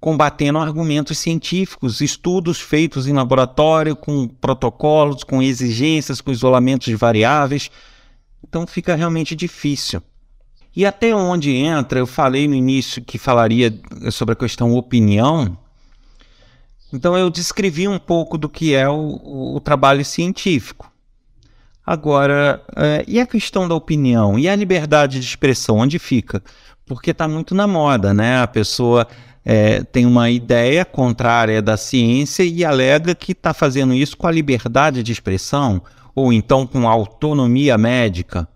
combatendo 0.00 0.58
argumentos 0.58 1.18
científicos, 1.18 2.00
estudos 2.00 2.60
feitos 2.60 3.06
em 3.06 3.12
laboratório, 3.12 3.94
com 3.94 4.26
protocolos, 4.28 5.24
com 5.24 5.42
exigências, 5.42 6.20
com 6.20 6.30
isolamentos 6.30 6.86
de 6.86 6.94
variáveis. 6.94 7.70
Então 8.46 8.66
fica 8.66 8.94
realmente 8.94 9.34
difícil. 9.34 10.00
E 10.74 10.86
até 10.86 11.14
onde 11.14 11.52
entra, 11.52 11.98
eu 11.98 12.06
falei 12.06 12.46
no 12.46 12.54
início 12.54 13.02
que 13.02 13.18
falaria 13.18 13.76
sobre 14.12 14.34
a 14.34 14.36
questão 14.36 14.74
opinião. 14.74 15.58
Então 16.92 17.18
eu 17.18 17.28
descrevi 17.28 17.88
um 17.88 17.98
pouco 17.98 18.38
do 18.38 18.48
que 18.48 18.74
é 18.74 18.88
o, 18.88 19.56
o 19.56 19.60
trabalho 19.60 20.04
científico. 20.04 20.90
Agora, 21.90 22.62
é, 22.76 23.02
e 23.08 23.18
a 23.18 23.26
questão 23.26 23.66
da 23.66 23.74
opinião? 23.74 24.38
E 24.38 24.46
a 24.46 24.54
liberdade 24.54 25.18
de 25.18 25.24
expressão, 25.24 25.78
onde 25.78 25.98
fica? 25.98 26.42
Porque 26.84 27.12
está 27.12 27.26
muito 27.26 27.54
na 27.54 27.66
moda, 27.66 28.12
né? 28.12 28.42
A 28.42 28.46
pessoa 28.46 29.08
é, 29.42 29.82
tem 29.84 30.04
uma 30.04 30.28
ideia 30.28 30.84
contrária 30.84 31.62
da 31.62 31.78
ciência 31.78 32.42
e 32.42 32.62
alega 32.62 33.14
que 33.14 33.32
está 33.32 33.54
fazendo 33.54 33.94
isso 33.94 34.18
com 34.18 34.26
a 34.26 34.30
liberdade 34.30 35.02
de 35.02 35.10
expressão 35.12 35.80
ou 36.14 36.30
então 36.30 36.66
com 36.66 36.86
a 36.86 36.92
autonomia 36.92 37.78
médica. 37.78 38.46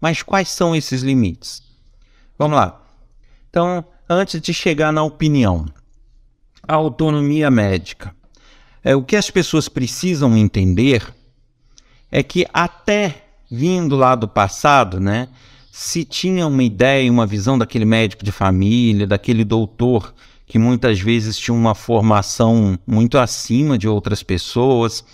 Mas 0.00 0.22
quais 0.22 0.48
são 0.48 0.74
esses 0.74 1.02
limites? 1.02 1.62
Vamos 2.38 2.56
lá. 2.56 2.80
Então, 3.50 3.84
antes 4.08 4.40
de 4.40 4.54
chegar 4.54 4.90
na 4.90 5.02
opinião, 5.02 5.66
a 6.66 6.76
autonomia 6.76 7.50
médica. 7.50 8.16
É, 8.82 8.96
o 8.96 9.02
que 9.02 9.16
as 9.16 9.30
pessoas 9.30 9.68
precisam 9.68 10.34
entender 10.34 11.19
é 12.10 12.22
que 12.22 12.46
até 12.52 13.24
vindo 13.50 13.96
lá 13.96 14.14
do 14.14 14.28
passado, 14.28 15.00
né, 15.00 15.28
se 15.70 16.04
tinha 16.04 16.46
uma 16.46 16.62
ideia, 16.62 17.10
uma 17.10 17.26
visão 17.26 17.58
daquele 17.58 17.84
médico 17.84 18.24
de 18.24 18.32
família, 18.32 19.06
daquele 19.06 19.44
doutor 19.44 20.14
que 20.46 20.58
muitas 20.58 20.98
vezes 20.98 21.38
tinha 21.38 21.54
uma 21.54 21.76
formação 21.76 22.76
muito 22.84 23.18
acima 23.18 23.78
de 23.78 23.86
outras 23.86 24.20
pessoas, 24.20 25.04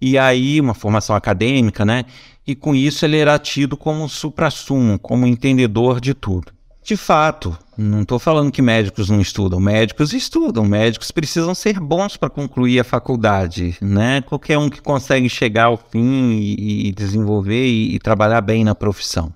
e 0.00 0.18
aí 0.18 0.60
uma 0.60 0.74
formação 0.74 1.14
acadêmica, 1.14 1.84
né? 1.84 2.04
E 2.44 2.56
com 2.56 2.74
isso 2.74 3.04
ele 3.04 3.16
era 3.16 3.38
tido 3.38 3.76
como 3.76 4.08
supra-sumo, 4.08 4.98
como 4.98 5.24
entendedor 5.24 6.00
de 6.00 6.12
tudo. 6.12 6.52
De 6.82 6.96
fato, 6.96 7.56
não 7.76 8.02
estou 8.02 8.18
falando 8.18 8.52
que 8.52 8.60
médicos 8.60 9.08
não 9.08 9.20
estudam, 9.20 9.58
médicos 9.58 10.12
estudam, 10.12 10.64
médicos 10.64 11.10
precisam 11.10 11.54
ser 11.54 11.80
bons 11.80 12.16
para 12.16 12.28
concluir 12.28 12.78
a 12.80 12.84
faculdade, 12.84 13.76
né? 13.80 14.20
Qualquer 14.22 14.58
um 14.58 14.68
que 14.68 14.82
consegue 14.82 15.28
chegar 15.28 15.64
ao 15.64 15.76
fim 15.76 16.32
e, 16.32 16.88
e 16.88 16.92
desenvolver 16.92 17.66
e, 17.66 17.94
e 17.94 17.98
trabalhar 17.98 18.40
bem 18.40 18.64
na 18.64 18.74
profissão. 18.74 19.32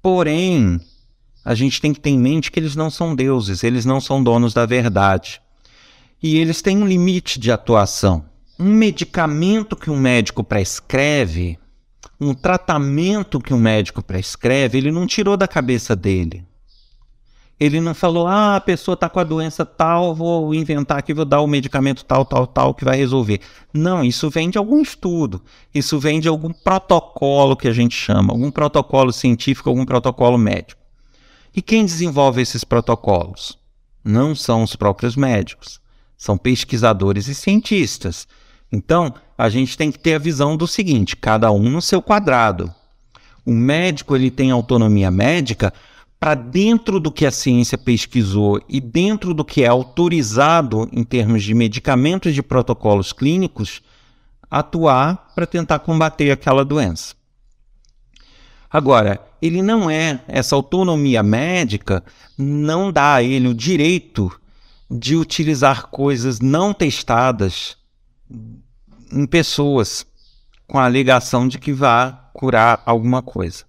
Porém, 0.00 0.80
a 1.44 1.54
gente 1.54 1.80
tem 1.80 1.92
que 1.92 2.00
ter 2.00 2.10
em 2.10 2.18
mente 2.18 2.50
que 2.50 2.60
eles 2.60 2.76
não 2.76 2.90
são 2.90 3.14
deuses, 3.14 3.64
eles 3.64 3.84
não 3.84 4.00
são 4.00 4.22
donos 4.22 4.54
da 4.54 4.64
verdade. 4.64 5.40
E 6.22 6.38
eles 6.38 6.62
têm 6.62 6.78
um 6.78 6.86
limite 6.86 7.38
de 7.38 7.50
atuação. 7.50 8.24
Um 8.58 8.72
medicamento 8.72 9.74
que 9.76 9.90
um 9.90 9.98
médico 9.98 10.44
prescreve 10.44 11.58
um 12.20 12.32
tratamento 12.32 13.40
que 13.40 13.52
um 13.52 13.58
médico 13.58 14.02
prescreve, 14.02 14.78
ele 14.78 14.92
não 14.92 15.06
tirou 15.06 15.36
da 15.36 15.48
cabeça 15.48 15.94
dele. 15.94 16.44
Ele 17.58 17.80
não 17.80 17.94
falou, 17.94 18.26
ah, 18.26 18.56
a 18.56 18.60
pessoa 18.60 18.94
está 18.94 19.08
com 19.08 19.20
a 19.20 19.24
doença 19.24 19.64
tal, 19.64 20.14
vou 20.14 20.54
inventar 20.54 20.98
aqui, 20.98 21.14
vou 21.14 21.24
dar 21.24 21.40
o 21.40 21.46
medicamento 21.46 22.04
tal, 22.04 22.24
tal, 22.24 22.46
tal, 22.46 22.74
que 22.74 22.84
vai 22.84 22.96
resolver. 22.96 23.40
Não, 23.72 24.04
isso 24.04 24.28
vem 24.28 24.50
de 24.50 24.58
algum 24.58 24.80
estudo, 24.82 25.40
isso 25.72 25.98
vem 25.98 26.18
de 26.18 26.28
algum 26.28 26.52
protocolo 26.52 27.56
que 27.56 27.68
a 27.68 27.72
gente 27.72 27.96
chama, 27.96 28.32
algum 28.32 28.50
protocolo 28.50 29.12
científico, 29.12 29.68
algum 29.68 29.84
protocolo 29.84 30.36
médico. 30.36 30.80
E 31.54 31.62
quem 31.62 31.84
desenvolve 31.84 32.42
esses 32.42 32.64
protocolos? 32.64 33.56
Não 34.04 34.34
são 34.34 34.62
os 34.62 34.74
próprios 34.74 35.14
médicos, 35.14 35.80
são 36.16 36.36
pesquisadores 36.36 37.28
e 37.28 37.34
cientistas 37.34 38.26
então, 38.74 39.14
a 39.38 39.48
gente 39.48 39.78
tem 39.78 39.92
que 39.92 39.98
ter 40.00 40.14
a 40.14 40.18
visão 40.18 40.56
do 40.56 40.66
seguinte: 40.66 41.14
cada 41.14 41.52
um 41.52 41.70
no 41.70 41.80
seu 41.80 42.02
quadrado. 42.02 42.74
O 43.46 43.52
médico 43.52 44.16
ele 44.16 44.32
tem 44.32 44.50
autonomia 44.50 45.12
médica 45.12 45.72
para 46.24 46.34
dentro 46.34 46.98
do 46.98 47.12
que 47.12 47.26
a 47.26 47.30
ciência 47.30 47.76
pesquisou 47.76 48.58
e 48.66 48.80
dentro 48.80 49.34
do 49.34 49.44
que 49.44 49.62
é 49.62 49.66
autorizado 49.66 50.88
em 50.90 51.04
termos 51.04 51.42
de 51.42 51.52
medicamentos 51.52 52.32
e 52.32 52.34
de 52.34 52.42
protocolos 52.42 53.12
clínicos, 53.12 53.82
atuar 54.50 55.34
para 55.34 55.46
tentar 55.46 55.80
combater 55.80 56.30
aquela 56.30 56.64
doença. 56.64 57.14
Agora, 58.70 59.20
ele 59.42 59.60
não 59.60 59.90
é, 59.90 60.18
essa 60.26 60.56
autonomia 60.56 61.22
médica 61.22 62.02
não 62.38 62.90
dá 62.90 63.16
a 63.16 63.22
ele 63.22 63.48
o 63.48 63.54
direito 63.54 64.32
de 64.90 65.16
utilizar 65.16 65.88
coisas 65.88 66.40
não 66.40 66.72
testadas 66.72 67.76
em 69.12 69.26
pessoas 69.26 70.06
com 70.66 70.78
a 70.78 70.86
alegação 70.86 71.46
de 71.46 71.58
que 71.58 71.70
vá 71.70 72.30
curar 72.32 72.82
alguma 72.86 73.20
coisa. 73.20 73.66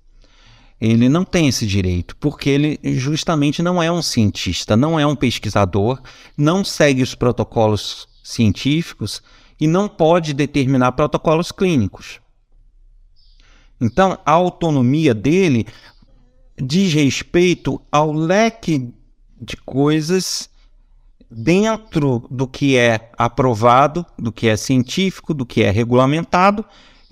Ele 0.85 1.09
não 1.09 1.25
tem 1.25 1.47
esse 1.47 1.65
direito, 1.65 2.15
porque 2.17 2.47
ele 2.47 2.79
justamente 2.95 3.63
não 3.63 3.81
é 3.81 3.91
um 3.91 4.03
cientista, 4.03 4.77
não 4.77 4.99
é 4.99 5.05
um 5.05 5.15
pesquisador, 5.15 5.99
não 6.37 6.63
segue 6.63 7.01
os 7.01 7.15
protocolos 7.15 8.07
científicos 8.23 9.23
e 9.59 9.67
não 9.67 9.87
pode 9.87 10.31
determinar 10.31 10.91
protocolos 10.91 11.51
clínicos. 11.51 12.19
Então, 13.81 14.19
a 14.23 14.31
autonomia 14.31 15.15
dele 15.15 15.65
diz 16.55 16.93
respeito 16.93 17.81
ao 17.91 18.13
leque 18.13 18.93
de 19.41 19.57
coisas 19.57 20.47
dentro 21.31 22.27
do 22.29 22.47
que 22.47 22.77
é 22.77 23.11
aprovado, 23.17 24.05
do 24.19 24.31
que 24.31 24.47
é 24.47 24.55
científico, 24.55 25.33
do 25.33 25.47
que 25.47 25.63
é 25.63 25.71
regulamentado, 25.71 26.63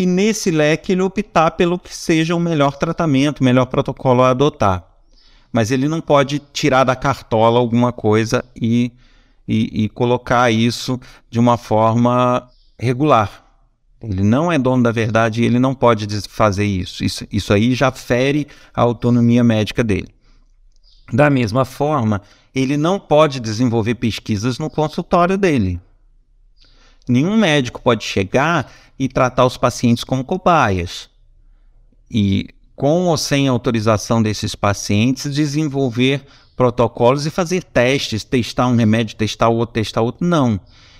e 0.04 0.06
nesse 0.06 0.52
leque 0.52 0.92
ele 0.92 1.02
optar 1.02 1.52
pelo 1.52 1.80
que 1.80 1.96
seja 1.96 2.36
o 2.36 2.39
melhor 2.39 2.76
tratamento, 2.76 3.39
o 3.39 3.44
melhor 3.44 3.66
protocolo 3.68 4.22
a 4.22 4.32
adotar. 4.32 4.86
Mas 5.50 5.72
ele 5.72 5.88
não 5.88 6.02
pode 6.02 6.39
tirar 6.52 6.84
da 6.84 6.94
cartola 6.94 7.58
alguma 7.58 7.94
coisa 7.94 8.44
e, 8.54 8.92
e, 9.48 9.86
e 9.86 9.89
colocar 9.89 10.52
isso 10.52 11.00
de 11.30 11.39
uma 11.39 11.56
forma 11.56 12.50
regular. 12.78 13.46
Ele 14.02 14.24
não 14.24 14.52
é 14.52 14.60
dono 14.60 14.84
da 14.84 14.92
verdade 14.92 15.42
e 15.42 15.46
ele 15.46 15.58
não 15.58 15.74
pode 15.74 16.06
fazer 16.28 16.66
isso. 16.66 17.02
Isso, 17.02 17.26
isso 17.32 17.54
aí 17.54 17.74
já 17.74 17.89
fere 17.89 18.46
a 18.74 18.82
autonomia 18.82 19.42
médica 19.42 19.86
dele. 19.86 20.10
Da 21.13 21.30
mesma 21.30 21.63
forma, 21.63 22.22
ele 22.54 22.76
não 22.76 23.00
pode 23.00 23.39
desenvolver 23.39 23.96
pesquisas 23.96 24.60
no 24.60 24.70
consultório 24.70 25.38
dele. 25.38 25.80
Nenhum 27.08 27.36
médico 27.38 27.82
pode 27.82 28.04
chegar 28.04 28.72
e 28.98 29.08
tratar 29.08 29.46
os 29.46 29.58
pacientes 29.58 30.04
como 30.04 30.24
cobaias. 30.24 31.10
E, 32.10 32.50
com 32.76 33.08
ou 33.08 33.18
sem 33.18 33.48
autorização 33.48 34.22
desses 34.22 34.56
pacientes, 34.56 35.34
desenvolver 35.34 36.26
protocolos 36.56 37.26
e 37.26 37.32
fazer 37.32 37.63
testes, 37.63 38.24
testar 38.24 38.68
um 38.68 38.76
remédio, 38.76 39.16
testar 39.16 39.50
outro, 39.50 39.74
testar 39.74 40.02
outro. 40.02 40.26
Não. 40.26 40.60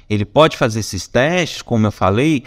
Ele 0.10 0.26
pode 0.26 0.58
fazer 0.58 0.82
esses 0.82 1.08
testes, 1.08 1.62
como 1.62 1.88
eu 1.88 1.92
falei, 1.92 2.44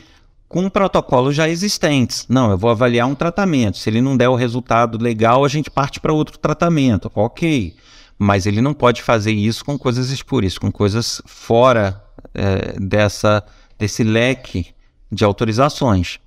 com 0.48 0.68
protocolos 0.68 1.34
já 1.34 1.48
existentes. 1.48 2.26
Não, 2.28 2.50
eu 2.50 2.58
vou 2.58 2.70
avaliar 2.70 3.06
um 3.06 3.14
tratamento. 3.14 3.78
Se 3.78 3.88
ele 3.88 4.00
não 4.00 4.16
der 4.16 4.28
o 4.28 4.34
resultado 4.34 5.02
legal, 5.02 5.44
a 5.44 5.48
gente 5.48 5.70
parte 5.70 6.00
para 6.00 6.12
outro 6.12 6.38
tratamento. 6.38 7.10
Ok 7.14 7.74
mas 8.18 8.46
ele 8.46 8.60
não 8.60 8.72
pode 8.72 9.02
fazer 9.02 9.32
isso 9.32 9.64
com 9.64 9.78
coisas 9.78 10.10
espúrias, 10.10 10.56
com 10.56 10.72
coisas 10.72 11.20
fora 11.26 12.02
é, 12.34 12.78
dessa, 12.78 13.44
desse 13.78 14.02
leque 14.02 14.74
de 15.10 15.24
autorizações. 15.24 16.18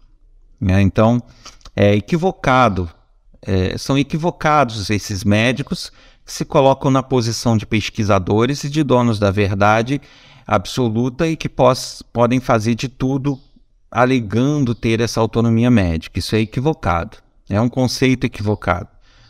Né? 0.60 0.82
Então, 0.82 1.22
é 1.76 1.96
equivocado, 1.96 2.90
é, 3.42 3.78
são 3.78 3.98
equivocados 3.98 4.90
esses 4.90 5.24
médicos 5.24 5.92
que 6.26 6.34
se 6.34 6.46
colocam 6.46 6.92
na 6.92 7.02
posição 7.02 7.58
de 7.58 7.66
pesquisadores 7.66 8.64
e 8.64 8.70
de 8.70 8.84
donos 8.84 9.18
da 9.18 9.32
verdade 9.32 10.02
absoluta 10.46 11.28
e 11.28 11.36
que 11.36 11.48
pos, 11.48 12.04
podem 12.12 12.40
fazer 12.40 12.76
de 12.76 12.88
tudo 12.88 13.40
alegando 13.92 14.76
ter 14.76 15.00
essa 15.00 15.20
autonomia 15.20 15.72
médica. 15.72 16.20
Isso 16.20 16.36
é 16.36 16.40
equivocado, 16.40 17.18
é 17.50 17.60
um 17.60 17.70
conceito 17.70 18.26
equivocado. 18.26 18.88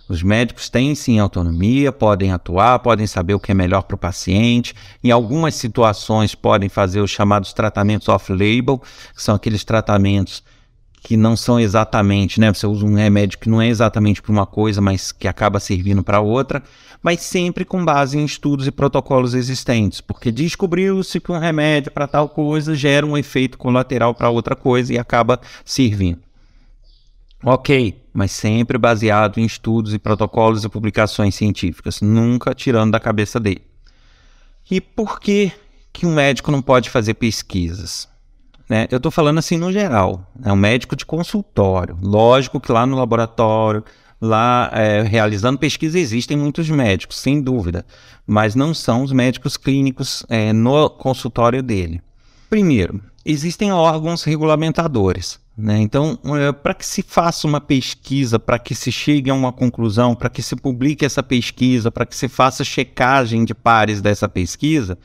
Os 0.10 0.24
médicos 0.24 0.70
têm 0.70 0.96
sim 0.96 1.20
autonomia, 1.20 1.92
podem 1.92 2.32
atuar, 2.32 2.80
podem 2.80 3.06
saber 3.06 3.36
o 3.36 3.40
que 3.40 3.52
é 3.52 3.54
melhor 3.54 3.84
para 3.84 3.94
o 3.94 3.98
paciente. 3.98 4.74
Em 5.04 5.12
algumas 5.12 5.54
situações, 5.54 6.34
podem 6.34 6.68
fazer 6.68 7.00
os 7.00 7.12
chamados 7.12 7.54
tratamentos 7.54 8.10
off-label, 8.10 8.80
que 9.16 9.22
são 9.22 9.36
aqueles 9.36 9.64
tratamentos 9.64 10.44
que 11.02 11.16
não 11.16 11.38
são 11.38 11.60
exatamente, 11.60 12.40
né? 12.40 12.52
Você 12.52 12.66
usa 12.66 12.86
um 12.86 12.96
remédio 12.96 13.38
que 13.38 13.48
não 13.48 13.62
é 13.62 13.68
exatamente 13.68 14.20
para 14.20 14.32
uma 14.32 14.48
coisa, 14.48 14.82
mas 14.82 15.12
que 15.12 15.28
acaba 15.28 15.60
servindo 15.60 16.04
para 16.04 16.20
outra, 16.20 16.64
mas 17.04 17.22
sempre 17.22 17.64
com 17.64 17.86
base 17.86 18.18
em 18.18 18.26
estudos 18.26 18.66
e 18.66 18.72
protocolos 18.72 19.36
existentes, 19.36 20.02
porque 20.02 20.32
descobriu-se 20.32 21.20
que 21.20 21.32
um 21.32 21.38
remédio 21.38 21.92
para 21.92 22.08
tal 22.08 22.28
coisa 22.28 22.76
gera 22.76 23.06
um 23.06 23.16
efeito 23.16 23.60
colateral 23.60 24.14
para 24.16 24.30
outra 24.30 24.56
coisa 24.56 24.92
e 24.92 24.98
acaba 24.98 25.40
servindo. 25.64 26.29
Ok, 27.44 28.02
mas 28.14 28.32
sempre 28.32 28.78
baseado 28.78 29.38
em 29.40 29.46
estudos 29.46 29.94
e 29.94 30.00
protocolos 30.00 30.64
e 30.64 30.70
publicações 30.70 31.36
científicas, 31.36 32.02
nunca 32.02 32.54
tirando 32.54 32.92
da 32.92 33.00
cabeça 33.00 33.40
dele. 33.40 33.62
E 34.70 34.82
por 34.82 35.20
que, 35.20 35.52
que 35.94 36.06
um 36.06 36.14
médico 36.14 36.52
não 36.52 36.62
pode 36.62 36.90
fazer 36.90 37.14
pesquisas? 37.14 38.10
Né? 38.70 38.88
Eu 38.92 38.98
estou 38.98 39.12
falando 39.12 39.40
assim 39.40 39.58
no 39.58 39.72
geral, 39.72 40.30
é 40.44 40.52
um 40.52 40.58
médico 40.58 40.96
de 40.96 41.06
consultório. 41.06 41.98
Lógico 42.02 42.60
que 42.60 42.72
lá 42.72 42.86
no 42.86 42.98
laboratório, 42.98 43.84
lá 44.22 44.70
é, 44.74 45.02
realizando 45.02 45.58
pesquisa, 45.58 45.98
existem 45.98 46.38
muitos 46.38 46.70
médicos, 46.70 47.18
sem 47.18 47.42
dúvida, 47.42 47.86
mas 48.28 48.54
não 48.54 48.74
são 48.74 49.02
os 49.02 49.14
médicos 49.14 49.56
clínicos 49.56 50.26
é, 50.30 50.52
no 50.52 50.90
consultório 50.90 51.64
dele. 51.64 52.02
Primeiro, 52.50 53.02
existem 53.26 53.72
órgãos 53.72 54.24
regulamentadores. 54.24 55.40
Né? 55.58 55.80
Então, 55.80 56.18
é, 56.38 56.52
para 56.52 56.74
que 56.74 56.86
se 56.86 57.02
faça 57.02 57.46
uma 57.46 57.60
pesquisa, 57.60 58.40
para 58.40 58.58
que 58.58 58.74
se 58.74 58.92
chegue 58.92 59.30
a 59.30 59.34
uma 59.34 59.52
conclusão, 59.52 60.16
para 60.16 60.30
que 60.30 60.42
se 60.42 60.56
publique 60.56 61.06
essa 61.06 61.22
pesquisa, 61.22 61.92
para 61.92 62.06
que 62.06 62.16
se 62.16 62.30
faça 62.30 62.64
checagem 62.64 63.44
de 63.44 63.54
pares 63.54 64.02
dessa 64.02 64.30
pesquisa, 64.30 64.98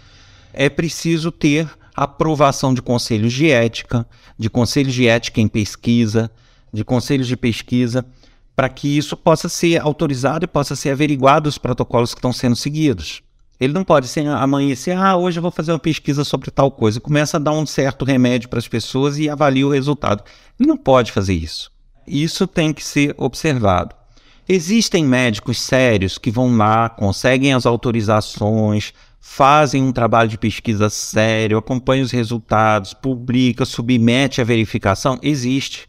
é 0.53 0.69
preciso 0.69 1.33
ter 1.33 1.69
aprovação 1.95 2.73
de 2.73 2.81
conselhos 2.81 3.33
de 3.33 3.51
ética, 3.51 4.07
de 4.39 4.49
conselhos 4.49 4.95
de 4.95 5.09
ética 5.09 5.41
em 5.41 5.49
pesquisa, 5.49 6.31
de 6.73 6.85
conselhos 6.85 7.27
de 7.27 7.37
pesquisa, 7.37 8.05
para 8.55 8.69
que 8.69 8.97
isso 8.97 9.17
possa 9.17 9.49
ser 9.49 9.81
autorizado 9.81 10.45
e 10.45 10.49
possa 10.49 10.77
ser 10.77 10.91
averiguado 10.91 11.49
os 11.49 11.59
protocolos 11.59 12.15
que 12.15 12.19
estão 12.19 12.33
sendo 12.33 12.55
seguidos. 12.55 13.23
Ele 13.65 13.73
não 13.73 13.85
pode 13.85 14.09
ser 14.09 14.27
amanhecer, 14.27 14.97
ah, 14.97 15.17
hoje 15.17 15.39
eu 15.39 15.43
vou 15.43 15.51
fazer 15.51 15.73
uma 15.73 15.79
pesquisa 15.79 16.23
sobre 16.23 16.51
tal 16.51 16.71
coisa, 16.71 17.01
começa 17.01 17.37
a 17.39 17.41
dar 17.41 17.53
um 17.53 17.65
certo 17.65 18.05
remédio 18.05 18.49
para 18.49 18.59
as 18.59 18.69
pessoas 18.69 19.19
e 19.19 19.29
avalia 19.29 19.67
o 19.67 19.71
resultado. 19.71 20.23
Ele 20.61 20.69
não 20.69 20.77
pode 20.77 21.13
fazer 21.13 21.35
isso. 21.35 21.73
Isso 22.07 22.47
tem 22.47 22.73
que 22.73 22.85
ser 22.85 23.15
observado. 23.17 23.95
Existem 24.47 25.05
médicos 25.05 25.61
sérios 25.61 26.19
que 26.19 26.31
vão 26.31 26.55
lá, 26.55 26.91
conseguem 26.91 27.55
as 27.55 27.65
autorizações, 27.65 28.93
fazem 29.19 29.83
um 29.83 29.91
trabalho 29.91 30.29
de 30.29 30.37
pesquisa 30.37 30.91
sério, 30.91 31.57
acompanham 31.57 32.05
os 32.05 32.13
resultados, 32.13 32.93
publica, 32.93 33.65
submete 33.65 34.43
a 34.43 34.45
verificação. 34.45 35.19
Existe. 35.23 35.89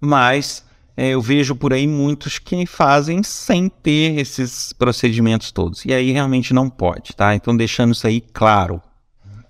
Mas 0.00 0.64
é, 0.96 1.10
eu 1.10 1.20
vejo 1.20 1.54
por 1.54 1.72
aí 1.72 1.86
muitos 1.86 2.38
que 2.38 2.64
fazem 2.64 3.22
sem 3.22 3.68
ter 3.68 4.18
esses 4.18 4.72
procedimentos 4.72 5.52
todos. 5.52 5.84
E 5.84 5.92
aí 5.92 6.10
realmente 6.10 6.54
não 6.54 6.70
pode, 6.70 7.14
tá? 7.14 7.34
Então 7.34 7.54
deixando 7.54 7.92
isso 7.92 8.06
aí 8.06 8.20
claro. 8.20 8.80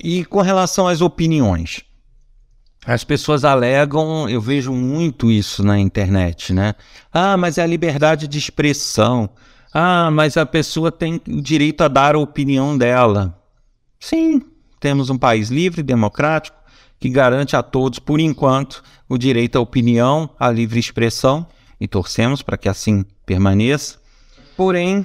E 0.03 0.25
com 0.25 0.41
relação 0.41 0.89
às 0.89 1.01
opiniões, 1.01 1.85
as 2.85 3.05
pessoas 3.05 3.45
alegam, 3.45 4.29
eu 4.29 4.41
vejo 4.41 4.73
muito 4.73 5.31
isso 5.31 5.63
na 5.63 5.79
internet, 5.79 6.53
né? 6.53 6.75
Ah, 7.13 7.37
mas 7.37 7.59
é 7.59 7.63
a 7.63 7.67
liberdade 7.67 8.27
de 8.27 8.39
expressão. 8.39 9.31
Ah, 9.73 10.11
mas 10.11 10.37
a 10.37 10.45
pessoa 10.45 10.91
tem 10.91 11.21
direito 11.27 11.83
a 11.83 11.89
dar 11.89 12.15
a 12.15 12.19
opinião 12.19 12.77
dela. 12.77 13.41
Sim, 14.01 14.43
temos 14.81 15.11
um 15.11 15.19
país 15.19 15.49
livre, 15.49 15.83
democrático, 15.83 16.57
que 16.99 17.09
garante 17.09 17.57
a 17.57 17.63
todos, 17.63 17.99
por 17.99 18.21
enquanto, 18.21 18.83
o 19.09 19.19
direito 19.19 19.57
à 19.57 19.61
opinião, 19.61 20.31
à 20.39 20.51
livre 20.51 20.79
expressão, 20.79 21.47
e 21.81 21.87
torcemos 21.87 22.43
para 22.43 22.57
que 22.57 22.69
assim 22.69 23.05
permaneça. 23.25 23.99
Porém, 24.57 25.05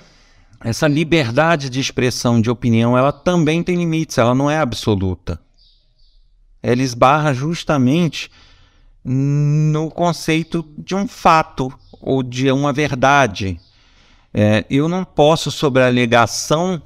essa 0.63 0.87
liberdade 0.87 1.69
de 1.69 1.79
expressão 1.79 2.39
de 2.39 2.49
opinião, 2.49 2.97
ela 2.97 3.11
também 3.11 3.61
tem 3.61 3.75
limites, 3.75 4.17
ela 4.17 4.33
não 4.33 4.49
é 4.49 4.57
absoluta. 4.57 5.39
Ela 6.63 6.81
esbarra 6.81 7.33
justamente 7.33 8.31
no 9.03 9.89
conceito 9.89 10.65
de 10.77 10.93
um 10.95 11.07
fato 11.07 11.73
ou 11.99 12.21
de 12.21 12.51
uma 12.51 12.71
verdade. 12.71 13.59
É, 14.33 14.65
eu 14.69 14.87
não 14.87 15.03
posso, 15.03 15.51
sobre 15.51 15.81
a 15.81 15.87
alegação 15.87 16.81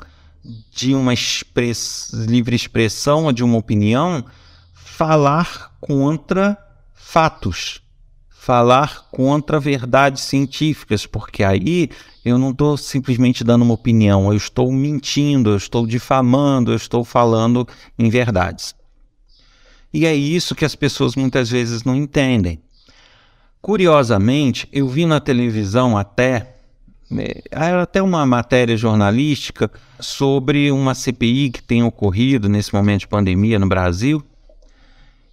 de 0.71 0.93
uma 0.93 1.13
express, 1.13 2.11
livre 2.13 2.55
expressão 2.55 3.25
ou 3.25 3.31
de 3.31 3.43
uma 3.43 3.57
opinião, 3.57 4.25
falar 4.73 5.75
contra 5.79 6.57
fatos, 6.93 7.81
falar 8.29 9.07
contra 9.11 9.59
verdades 9.59 10.23
científicas, 10.23 11.05
porque 11.05 11.43
aí 11.43 11.89
eu 12.23 12.37
não 12.37 12.51
estou 12.51 12.77
simplesmente 12.77 13.43
dando 13.43 13.63
uma 13.63 13.73
opinião, 13.73 14.31
eu 14.31 14.37
estou 14.37 14.71
mentindo, 14.71 15.51
eu 15.51 15.57
estou 15.57 15.87
difamando, 15.87 16.71
eu 16.71 16.75
estou 16.75 17.03
falando 17.03 17.67
em 17.97 18.09
verdades. 18.09 18.75
E 19.93 20.05
é 20.05 20.13
isso 20.13 20.55
que 20.55 20.65
as 20.65 20.75
pessoas 20.75 21.15
muitas 21.15 21.49
vezes 21.49 21.83
não 21.83 21.95
entendem. 21.95 22.61
Curiosamente, 23.61 24.67
eu 24.71 24.87
vi 24.87 25.05
na 25.05 25.19
televisão 25.19 25.97
até 25.97 26.54
é, 27.11 27.43
até 27.81 28.01
uma 28.01 28.25
matéria 28.25 28.75
jornalística 28.75 29.71
sobre 29.99 30.71
uma 30.71 30.95
CPI 30.95 31.51
que 31.51 31.61
tem 31.63 31.83
ocorrido 31.83 32.49
nesse 32.49 32.73
momento 32.73 33.01
de 33.01 33.07
pandemia 33.07 33.59
no 33.59 33.67
Brasil, 33.67 34.23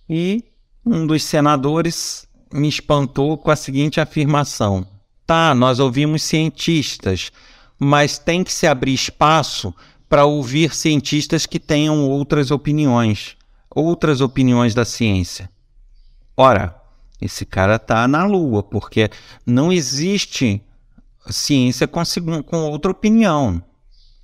e 0.09 0.45
um 0.85 1.07
dos 1.07 1.23
senadores 1.23 2.27
me 2.53 2.69
espantou 2.69 3.39
com 3.39 3.51
a 3.51 3.57
seguinte 3.57 4.01
afirmação: 4.01 4.87
Tá, 5.27 5.55
nós 5.55 5.79
ouvimos 5.79 6.23
cientistas, 6.23 7.33
mas 7.79 8.19
tem 8.19 8.45
que 8.45 8.53
se 8.53 8.67
abrir 8.67 8.93
espaço 8.93 9.75
para 10.09 10.27
ouvir 10.27 10.75
cientistas 10.75 11.47
que 11.47 11.59
tenham 11.59 12.07
outras 12.07 12.51
opiniões, 12.51 13.37
outras 13.71 14.21
opiniões 14.21 14.75
da 14.75 14.85
ciência. 14.85 15.49
Ora, 16.37 16.77
esse 17.21 17.47
cara 17.47 17.77
está 17.77 18.07
na 18.07 18.27
lua, 18.27 18.63
porque 18.63 19.09
não 19.47 19.73
existe 19.73 20.61
ciência 21.31 21.87
com, 21.87 22.03
com 22.45 22.71
outra 22.71 22.91
opinião. 22.91 23.63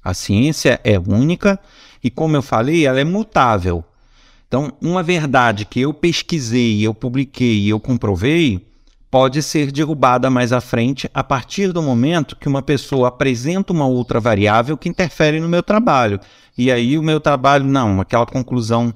A 0.03 0.15
ciência 0.15 0.81
é 0.83 0.99
única 0.99 1.61
e, 2.03 2.11
como 2.11 2.37
eu 2.37 2.43
falei, 2.43 2.87
ela 2.87 3.01
é 3.01 3.05
mutável. 3.05 3.85
Então, 4.47 4.73
uma 4.81 5.03
verdade 5.03 5.65
que 5.65 5.81
eu 5.81 5.93
pesquisei, 5.93 6.81
eu 6.81 6.95
publiquei 6.95 7.59
e 7.59 7.69
eu 7.69 7.79
comprovei 7.79 8.67
pode 9.11 9.43
ser 9.43 9.73
derrubada 9.73 10.31
mais 10.31 10.53
à 10.53 10.61
frente 10.61 11.11
a 11.15 11.25
partir 11.25 11.73
do 11.73 11.83
momento 11.83 12.37
que 12.37 12.49
uma 12.49 12.63
pessoa 12.63 13.09
apresenta 13.09 13.73
uma 13.73 13.87
outra 13.87 14.21
variável 14.21 14.77
que 14.77 14.89
interfere 14.89 15.41
no 15.41 15.49
meu 15.49 15.63
trabalho. 15.63 16.21
E 16.57 16.71
aí 16.71 16.99
o 16.99 17.03
meu 17.03 17.21
trabalho, 17.21 17.65
não, 17.65 18.01
aquela 18.01 18.27
conclusão 18.27 18.93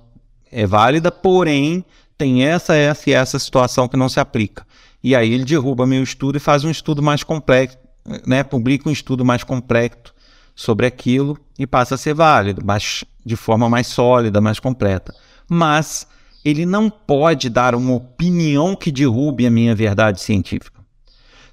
é 0.50 0.66
válida, 0.66 1.10
porém 1.10 1.84
tem 2.18 2.44
essa, 2.44 2.74
essa 2.74 3.08
e 3.08 3.12
essa 3.12 3.38
situação 3.38 3.88
que 3.88 3.96
não 3.96 4.08
se 4.08 4.20
aplica. 4.20 4.66
E 5.02 5.16
aí 5.16 5.32
ele 5.32 5.44
derruba 5.44 5.86
meu 5.86 6.02
estudo 6.02 6.36
e 6.36 6.40
faz 6.40 6.62
um 6.62 6.70
estudo 6.70 7.02
mais 7.02 7.22
complexo, 7.22 7.78
né? 8.26 8.42
publica 8.42 8.88
um 8.88 8.92
estudo 8.92 9.24
mais 9.24 9.44
complexo 9.44 10.14
sobre 10.54 10.86
aquilo 10.86 11.38
e 11.58 11.66
passa 11.66 11.94
a 11.94 11.98
ser 11.98 12.14
válido, 12.14 12.62
mas 12.64 13.04
de 13.24 13.36
forma 13.36 13.68
mais 13.68 13.86
sólida, 13.86 14.40
mais 14.40 14.60
completa 14.60 15.14
mas 15.52 16.06
ele 16.42 16.64
não 16.64 16.88
pode 16.88 17.50
dar 17.50 17.74
uma 17.74 17.94
opinião 17.94 18.74
que 18.74 18.90
derrube 18.90 19.46
a 19.46 19.50
minha 19.50 19.74
verdade 19.74 20.20
científica. 20.20 20.80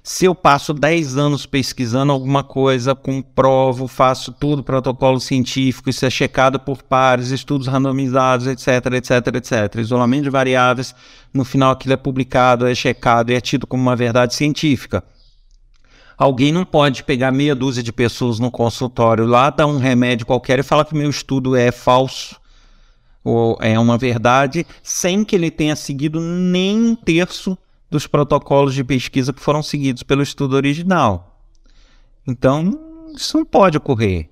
Se 0.02 0.24
eu 0.24 0.34
passo 0.34 0.72
10 0.72 1.18
anos 1.18 1.44
pesquisando 1.44 2.10
alguma 2.10 2.42
coisa, 2.42 2.94
comprovo, 2.94 3.86
faço 3.86 4.32
tudo, 4.32 4.64
protocolo 4.64 5.20
científico, 5.20 5.90
isso 5.90 6.06
é 6.06 6.10
checado 6.10 6.58
por 6.58 6.82
pares, 6.82 7.30
estudos 7.30 7.66
randomizados, 7.66 8.46
etc, 8.46 8.94
etc, 8.94 9.34
etc, 9.34 9.74
isolamento 9.78 10.24
de 10.24 10.30
variáveis, 10.30 10.94
no 11.32 11.44
final 11.44 11.72
aquilo 11.72 11.92
é 11.92 11.98
publicado, 11.98 12.66
é 12.66 12.74
checado 12.74 13.30
e 13.30 13.34
é 13.34 13.40
tido 13.40 13.66
como 13.66 13.82
uma 13.82 13.94
verdade 13.94 14.34
científica. 14.34 15.04
Alguém 16.20 16.52
não 16.52 16.66
pode 16.66 17.02
pegar 17.02 17.32
meia 17.32 17.54
dúzia 17.54 17.82
de 17.82 17.90
pessoas 17.90 18.38
no 18.38 18.50
consultório 18.50 19.24
lá, 19.24 19.48
dar 19.48 19.66
um 19.66 19.78
remédio 19.78 20.26
qualquer 20.26 20.58
e 20.58 20.62
falar 20.62 20.84
que 20.84 20.94
meu 20.94 21.08
estudo 21.08 21.56
é 21.56 21.72
falso 21.72 22.38
ou 23.24 23.56
é 23.58 23.78
uma 23.78 23.96
verdade 23.96 24.66
sem 24.82 25.24
que 25.24 25.34
ele 25.34 25.50
tenha 25.50 25.74
seguido 25.74 26.20
nem 26.20 26.78
um 26.78 26.94
terço 26.94 27.56
dos 27.90 28.06
protocolos 28.06 28.74
de 28.74 28.84
pesquisa 28.84 29.32
que 29.32 29.40
foram 29.40 29.62
seguidos 29.62 30.02
pelo 30.02 30.22
estudo 30.22 30.56
original. 30.56 31.42
Então, 32.26 32.78
isso 33.16 33.38
não 33.38 33.44
pode 33.46 33.78
ocorrer. 33.78 34.28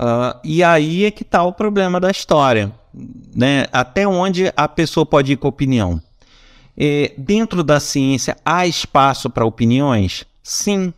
Uh, 0.00 0.36
e 0.42 0.64
aí 0.64 1.04
é 1.04 1.12
que 1.12 1.22
está 1.22 1.44
o 1.44 1.52
problema 1.52 2.00
da 2.00 2.10
história. 2.10 2.72
Né? 3.32 3.66
Até 3.70 4.08
onde 4.08 4.52
a 4.56 4.66
pessoa 4.66 5.06
pode 5.06 5.34
ir 5.34 5.36
com 5.36 5.46
opinião? 5.46 6.02
É, 6.76 7.14
dentro 7.16 7.62
da 7.62 7.78
ciência, 7.78 8.36
há 8.44 8.66
espaço 8.66 9.30
para 9.30 9.46
opiniões? 9.46 10.26
Sim. 10.46 10.94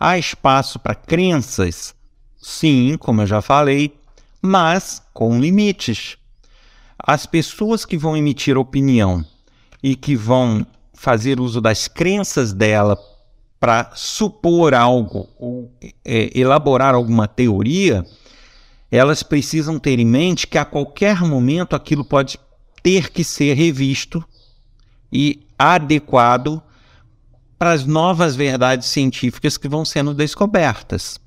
Há 0.00 0.16
espaço 0.16 0.78
para 0.78 0.94
crenças? 0.94 1.94
Sim, 2.40 2.96
como 2.98 3.20
eu 3.20 3.26
já 3.26 3.42
falei, 3.42 3.94
mas 4.40 5.02
com 5.12 5.38
limites 5.38 6.16
as 6.98 7.26
pessoas 7.26 7.84
que 7.84 7.98
vão 7.98 8.16
emitir 8.16 8.56
opinião 8.56 9.22
e 9.82 9.94
que 9.94 10.16
vão 10.16 10.66
fazer 10.94 11.38
uso 11.38 11.60
das 11.60 11.86
crenças 11.86 12.54
dela 12.54 12.98
para 13.60 13.90
supor 13.94 14.72
algo 14.72 15.28
ou 15.38 15.70
é, 16.02 16.30
elaborar 16.34 16.94
alguma 16.94 17.28
teoria, 17.28 18.06
elas 18.90 19.22
precisam 19.22 19.78
ter 19.78 19.98
em 19.98 20.06
mente 20.06 20.46
que 20.46 20.56
a 20.56 20.64
qualquer 20.64 21.20
momento 21.20 21.76
aquilo 21.76 22.06
pode 22.06 22.38
ter 22.82 23.10
que 23.10 23.22
ser 23.22 23.52
revisto 23.52 24.24
e 25.12 25.46
adequado 25.58 26.62
para 27.58 27.72
as 27.72 27.84
novas 27.84 28.36
verdades 28.36 28.88
científicas 28.88 29.56
que 29.56 29.68
vão 29.68 29.84
sendo 29.84 30.14
descobertas. 30.14 31.18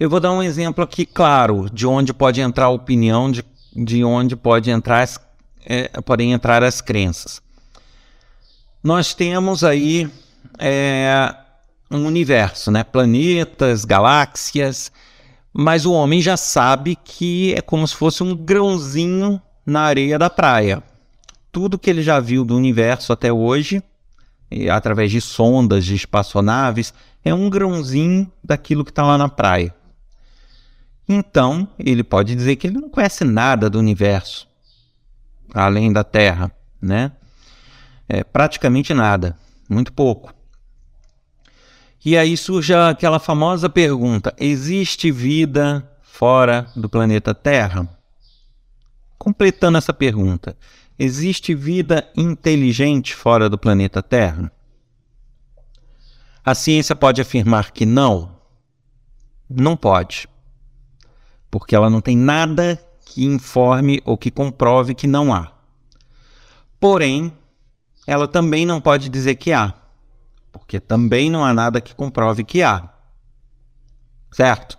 Eu 0.00 0.08
vou 0.08 0.18
dar 0.18 0.32
um 0.32 0.42
exemplo 0.42 0.82
aqui 0.82 1.04
claro 1.04 1.68
de 1.70 1.86
onde 1.86 2.14
pode 2.14 2.40
entrar 2.40 2.66
a 2.66 2.70
opinião 2.70 3.30
de 3.30 3.44
de 3.74 4.04
onde 4.04 4.36
pode 4.36 4.70
entrar 4.70 5.02
as, 5.02 5.18
é, 5.64 5.88
podem 6.02 6.32
entrar 6.32 6.62
as 6.62 6.80
crenças. 6.80 7.40
Nós 8.82 9.14
temos 9.14 9.64
aí 9.64 10.10
é, 10.58 11.34
um 11.90 12.04
universo, 12.06 12.70
né? 12.70 12.84
planetas, 12.84 13.84
galáxias, 13.84 14.92
mas 15.52 15.86
o 15.86 15.92
homem 15.92 16.20
já 16.20 16.36
sabe 16.36 16.96
que 16.96 17.54
é 17.54 17.62
como 17.62 17.86
se 17.86 17.94
fosse 17.94 18.22
um 18.22 18.34
grãozinho 18.34 19.40
na 19.64 19.82
areia 19.82 20.18
da 20.18 20.28
praia. 20.28 20.82
Tudo 21.50 21.78
que 21.78 21.88
ele 21.88 22.02
já 22.02 22.18
viu 22.18 22.44
do 22.44 22.56
universo 22.56 23.12
até 23.12 23.32
hoje, 23.32 23.82
através 24.70 25.10
de 25.10 25.20
sondas, 25.20 25.84
de 25.84 25.94
espaçonaves, 25.94 26.92
é 27.24 27.32
um 27.32 27.48
grãozinho 27.48 28.30
daquilo 28.42 28.84
que 28.84 28.90
está 28.90 29.04
lá 29.04 29.16
na 29.16 29.28
praia. 29.28 29.74
Então, 31.08 31.68
ele 31.78 32.02
pode 32.02 32.34
dizer 32.34 32.56
que 32.56 32.66
ele 32.66 32.78
não 32.78 32.88
conhece 32.88 33.24
nada 33.24 33.68
do 33.68 33.78
universo, 33.78 34.48
além 35.52 35.92
da 35.92 36.04
Terra, 36.04 36.50
né? 36.80 37.12
É, 38.08 38.24
praticamente 38.24 38.92
nada, 38.94 39.36
muito 39.68 39.92
pouco. 39.92 40.34
E 42.04 42.16
aí 42.16 42.36
surge 42.36 42.74
aquela 42.74 43.18
famosa 43.18 43.68
pergunta: 43.68 44.34
existe 44.38 45.10
vida 45.10 45.88
fora 46.02 46.66
do 46.74 46.88
planeta 46.88 47.34
Terra? 47.34 47.88
Completando 49.18 49.78
essa 49.78 49.92
pergunta, 49.92 50.56
existe 51.04 51.52
vida 51.52 52.08
inteligente 52.16 53.12
fora 53.12 53.50
do 53.50 53.58
planeta 53.58 54.00
Terra? 54.00 54.52
A 56.44 56.54
ciência 56.54 56.94
pode 56.94 57.20
afirmar 57.20 57.72
que 57.72 57.84
não? 57.84 58.36
Não 59.50 59.76
pode. 59.76 60.28
Porque 61.50 61.74
ela 61.74 61.90
não 61.90 62.00
tem 62.00 62.16
nada 62.16 62.80
que 63.04 63.24
informe 63.24 64.00
ou 64.04 64.16
que 64.16 64.30
comprove 64.30 64.94
que 64.94 65.08
não 65.08 65.34
há. 65.34 65.52
Porém, 66.78 67.32
ela 68.06 68.28
também 68.28 68.64
não 68.64 68.80
pode 68.80 69.08
dizer 69.08 69.34
que 69.34 69.52
há, 69.52 69.74
porque 70.52 70.78
também 70.78 71.28
não 71.28 71.44
há 71.44 71.52
nada 71.52 71.80
que 71.80 71.96
comprove 71.96 72.44
que 72.44 72.62
há. 72.62 72.88
Certo? 74.30 74.78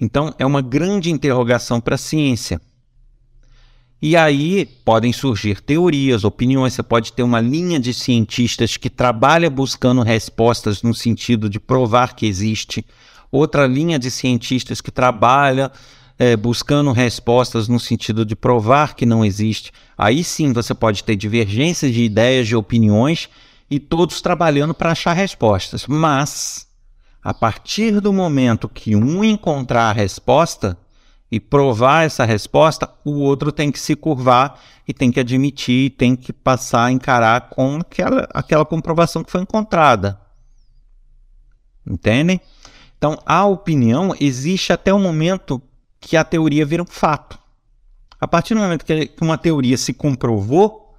Então, 0.00 0.32
é 0.38 0.46
uma 0.46 0.62
grande 0.62 1.10
interrogação 1.10 1.80
para 1.80 1.96
a 1.96 1.98
ciência. 1.98 2.60
E 4.06 4.18
aí 4.18 4.66
podem 4.84 5.14
surgir 5.14 5.62
teorias, 5.62 6.24
opiniões. 6.24 6.74
Você 6.74 6.82
pode 6.82 7.10
ter 7.10 7.22
uma 7.22 7.40
linha 7.40 7.80
de 7.80 7.94
cientistas 7.94 8.76
que 8.76 8.90
trabalha 8.90 9.48
buscando 9.48 10.02
respostas 10.02 10.82
no 10.82 10.94
sentido 10.94 11.48
de 11.48 11.58
provar 11.58 12.14
que 12.14 12.26
existe, 12.26 12.84
outra 13.32 13.66
linha 13.66 13.98
de 13.98 14.10
cientistas 14.10 14.82
que 14.82 14.90
trabalha 14.90 15.72
é, 16.18 16.36
buscando 16.36 16.92
respostas 16.92 17.66
no 17.66 17.80
sentido 17.80 18.26
de 18.26 18.36
provar 18.36 18.94
que 18.94 19.06
não 19.06 19.24
existe. 19.24 19.72
Aí 19.96 20.22
sim 20.22 20.52
você 20.52 20.74
pode 20.74 21.02
ter 21.02 21.16
divergências 21.16 21.90
de 21.90 22.02
ideias, 22.02 22.46
de 22.46 22.54
opiniões 22.54 23.30
e 23.70 23.80
todos 23.80 24.20
trabalhando 24.20 24.74
para 24.74 24.92
achar 24.92 25.14
respostas. 25.14 25.86
Mas, 25.86 26.66
a 27.22 27.32
partir 27.32 28.02
do 28.02 28.12
momento 28.12 28.68
que 28.68 28.94
um 28.94 29.24
encontrar 29.24 29.88
a 29.88 29.94
resposta, 29.94 30.76
e 31.34 31.40
provar 31.40 32.04
essa 32.04 32.24
resposta, 32.24 32.88
o 33.04 33.14
outro 33.14 33.50
tem 33.50 33.72
que 33.72 33.80
se 33.80 33.96
curvar 33.96 34.62
e 34.86 34.94
tem 34.94 35.10
que 35.10 35.18
admitir, 35.18 35.90
tem 35.90 36.14
que 36.14 36.32
passar 36.32 36.84
a 36.84 36.92
encarar 36.92 37.48
com 37.50 37.78
aquela, 37.78 38.28
aquela 38.32 38.64
comprovação 38.64 39.24
que 39.24 39.32
foi 39.32 39.40
encontrada. 39.40 40.16
Entendem? 41.84 42.40
Então, 42.96 43.18
a 43.26 43.44
opinião 43.46 44.14
existe 44.20 44.72
até 44.72 44.94
o 44.94 44.98
momento 45.00 45.60
que 46.00 46.16
a 46.16 46.22
teoria 46.22 46.64
vira 46.64 46.84
um 46.84 46.86
fato. 46.86 47.36
A 48.20 48.28
partir 48.28 48.54
do 48.54 48.60
momento 48.60 48.84
que 48.84 49.10
uma 49.20 49.36
teoria 49.36 49.76
se 49.76 49.92
comprovou, 49.92 50.96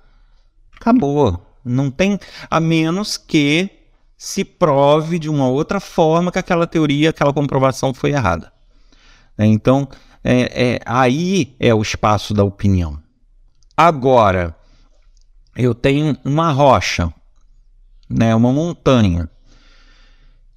acabou. 0.76 1.40
Não 1.64 1.90
tem, 1.90 2.20
a 2.52 2.60
menos 2.60 3.16
que 3.16 3.70
se 4.18 4.44
prove 4.44 5.18
de 5.18 5.30
uma 5.30 5.48
outra 5.48 5.80
forma 5.80 6.30
que 6.30 6.40
aquela 6.40 6.68
teoria, 6.68 7.12
aquela 7.12 7.32
comprovação 7.32 7.94
foi 7.94 8.12
errada. 8.12 8.52
Então, 9.38 9.88
é, 10.28 10.72
é, 10.74 10.80
aí 10.88 11.56
é 11.60 11.72
o 11.72 11.84
espaço 11.84 12.34
da 12.34 12.44
opinião. 12.44 13.00
Agora, 13.78 14.56
eu 15.56 15.76
tenho 15.76 16.18
uma 16.26 16.52
rocha, 16.52 17.14
né, 18.10 18.34
uma 18.34 18.52
montanha, 18.52 19.30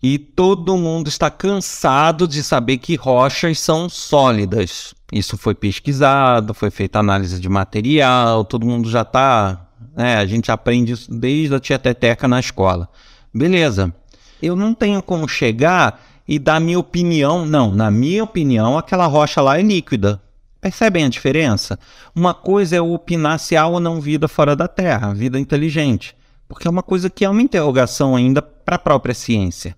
e 0.02 0.18
todo 0.18 0.78
mundo 0.78 1.08
está 1.08 1.30
cansado 1.30 2.26
de 2.26 2.42
saber 2.42 2.78
que 2.78 2.94
rochas 2.94 3.60
são 3.60 3.90
sólidas. 3.90 4.94
Isso 5.12 5.36
foi 5.36 5.54
pesquisado, 5.54 6.54
foi 6.54 6.70
feita 6.70 6.98
análise 6.98 7.38
de 7.38 7.48
material, 7.48 8.46
todo 8.46 8.64
mundo 8.64 8.88
já 8.88 9.02
está. 9.02 9.66
Né, 9.94 10.16
a 10.16 10.24
gente 10.24 10.50
aprende 10.50 10.92
isso 10.92 11.12
desde 11.12 11.54
a 11.54 11.60
tieteteca 11.60 12.26
na 12.26 12.40
escola. 12.40 12.88
Beleza. 13.34 13.94
Eu 14.40 14.56
não 14.56 14.72
tenho 14.72 15.02
como 15.02 15.28
chegar 15.28 16.07
e 16.28 16.38
dar 16.38 16.60
minha 16.60 16.78
opinião. 16.78 17.46
Não, 17.46 17.72
na 17.72 17.90
minha 17.90 18.22
opinião, 18.22 18.76
aquela 18.76 19.06
rocha 19.06 19.40
lá 19.40 19.58
é 19.58 19.62
líquida. 19.62 20.20
Percebem 20.60 21.04
a 21.04 21.08
diferença? 21.08 21.78
Uma 22.14 22.34
coisa 22.34 22.76
é 22.76 22.80
opinar 22.80 23.38
se 23.38 23.56
há 23.56 23.66
ou 23.66 23.80
não 23.80 24.00
vida 24.00 24.28
fora 24.28 24.54
da 24.54 24.68
Terra, 24.68 25.14
vida 25.14 25.38
inteligente, 25.38 26.14
porque 26.46 26.68
é 26.68 26.70
uma 26.70 26.82
coisa 26.82 27.08
que 27.08 27.24
é 27.24 27.30
uma 27.30 27.40
interrogação 27.40 28.14
ainda 28.14 28.42
para 28.42 28.76
a 28.76 28.78
própria 28.78 29.14
ciência. 29.14 29.76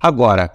Agora, 0.00 0.52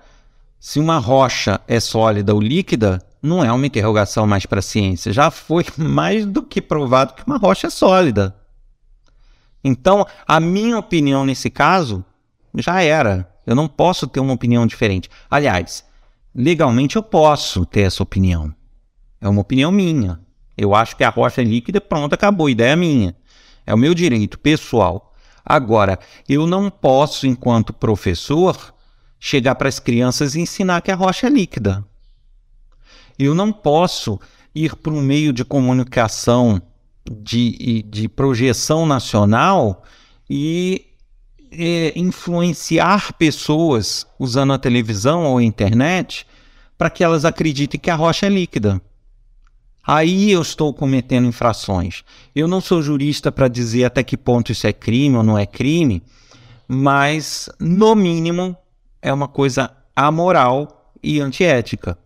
se 0.59 0.79
uma 0.79 0.99
rocha 0.99 1.59
é 1.67 1.79
sólida 1.79 2.33
ou 2.33 2.41
líquida, 2.41 3.01
não 3.21 3.43
é 3.43 3.51
uma 3.51 3.65
interrogação 3.65 4.27
mais 4.27 4.45
para 4.45 4.59
a 4.59 4.63
ciência. 4.63 5.13
Já 5.13 5.31
foi 5.31 5.65
mais 5.77 6.25
do 6.25 6.43
que 6.43 6.61
provado 6.61 7.13
que 7.13 7.23
uma 7.25 7.37
rocha 7.37 7.67
é 7.67 7.69
sólida. 7.69 8.35
Então, 9.63 10.05
a 10.27 10.39
minha 10.39 10.77
opinião 10.77 11.25
nesse 11.25 11.49
caso 11.49 12.03
já 12.55 12.81
era. 12.81 13.30
Eu 13.45 13.55
não 13.55 13.67
posso 13.67 14.07
ter 14.07 14.19
uma 14.19 14.33
opinião 14.33 14.65
diferente. 14.67 15.09
Aliás, 15.29 15.85
legalmente 16.33 16.95
eu 16.95 17.03
posso 17.03 17.65
ter 17.65 17.81
essa 17.81 18.03
opinião. 18.03 18.53
É 19.19 19.27
uma 19.27 19.41
opinião 19.41 19.71
minha. 19.71 20.19
Eu 20.57 20.75
acho 20.75 20.95
que 20.95 21.03
a 21.03 21.09
rocha 21.09 21.41
é 21.41 21.43
líquida, 21.43 21.81
pronto, 21.81 22.13
acabou. 22.13 22.49
Ideia 22.49 22.75
minha. 22.75 23.15
É 23.65 23.73
o 23.73 23.77
meu 23.77 23.93
direito 23.93 24.39
pessoal. 24.39 25.13
Agora, 25.45 25.99
eu 26.27 26.45
não 26.45 26.69
posso, 26.69 27.25
enquanto 27.25 27.73
professor, 27.73 28.73
chegar 29.19 29.55
para 29.55 29.69
as 29.69 29.79
crianças 29.79 30.35
e 30.35 30.41
ensinar 30.41 30.81
que 30.81 30.91
a 30.91 30.95
rocha 30.95 31.27
é 31.27 31.29
líquida. 31.29 31.85
Eu 33.17 33.35
não 33.35 33.51
posso 33.51 34.19
ir 34.53 34.75
para 34.75 34.93
um 34.93 35.01
meio 35.01 35.31
de 35.31 35.45
comunicação 35.45 36.61
de, 37.09 37.83
de 37.83 38.07
projeção 38.07 38.85
nacional 38.85 39.83
e 40.29 40.85
é, 41.51 41.91
influenciar 41.95 43.13
pessoas 43.13 44.07
usando 44.17 44.53
a 44.53 44.57
televisão 44.57 45.25
ou 45.25 45.37
a 45.37 45.43
internet 45.43 46.25
para 46.77 46.89
que 46.89 47.03
elas 47.03 47.25
acreditem 47.25 47.79
que 47.79 47.89
a 47.89 47.95
rocha 47.95 48.25
é 48.25 48.29
líquida. 48.29 48.81
Aí 49.85 50.31
eu 50.31 50.41
estou 50.41 50.73
cometendo 50.73 51.27
infrações. 51.27 52.03
Eu 52.35 52.47
não 52.47 52.61
sou 52.61 52.81
jurista 52.81 53.31
para 53.31 53.47
dizer 53.47 53.85
até 53.85 54.03
que 54.03 54.15
ponto 54.15 54.51
isso 54.51 54.65
é 54.65 54.73
crime 54.73 55.17
ou 55.17 55.23
não 55.23 55.37
é 55.37 55.45
crime, 55.45 56.01
mas, 56.67 57.49
no 57.59 57.95
mínimo, 57.95 58.55
é 59.01 59.11
uma 59.11 59.27
coisa 59.27 59.71
amoral 59.95 60.93
e 61.03 61.19
antiética. 61.19 61.97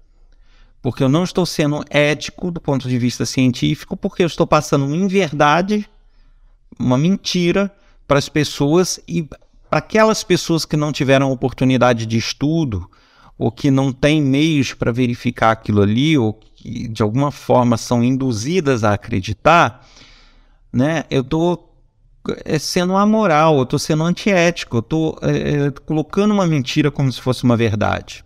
Porque 0.81 1.03
eu 1.03 1.09
não 1.09 1.23
estou 1.23 1.45
sendo 1.45 1.83
ético 1.89 2.49
do 2.49 2.61
ponto 2.61 2.87
de 2.87 2.97
vista 2.97 3.25
científico, 3.25 3.97
porque 3.97 4.23
eu 4.23 4.27
estou 4.27 4.47
passando 4.47 4.85
uma 4.85 4.95
inverdade, 4.95 5.87
uma 6.79 6.97
mentira 6.97 7.71
para 8.07 8.19
as 8.19 8.29
pessoas 8.29 8.99
e 9.07 9.23
para 9.23 9.39
aquelas 9.71 10.23
pessoas 10.23 10.65
que 10.65 10.77
não 10.77 10.91
tiveram 10.91 11.31
oportunidade 11.31 12.05
de 12.05 12.17
estudo 12.17 12.89
ou 13.37 13.51
que 13.51 13.69
não 13.69 13.91
têm 13.91 14.21
meios 14.21 14.73
para 14.73 14.91
verificar 14.91 15.51
aquilo 15.51 15.81
ali 15.81 16.17
ou 16.17 16.33
que 16.33 16.87
de 16.87 17.03
alguma 17.03 17.31
forma 17.31 17.77
são 17.77 18.03
induzidas 18.03 18.83
a 18.83 18.93
acreditar, 18.93 19.85
né? 20.71 21.03
Eu 21.09 21.21
estou 21.21 21.75
é, 22.43 22.57
sendo 22.57 22.95
amoral, 22.95 23.57
eu 23.57 23.63
estou 23.63 23.77
sendo 23.77 24.03
antiético, 24.03 24.77
eu 24.77 24.81
estou 24.81 25.19
é, 25.21 25.67
é, 25.67 25.71
colocando 25.71 26.33
uma 26.33 26.47
mentira 26.47 26.89
como 26.89 27.11
se 27.11 27.21
fosse 27.21 27.43
uma 27.43 27.57
verdade. 27.57 28.23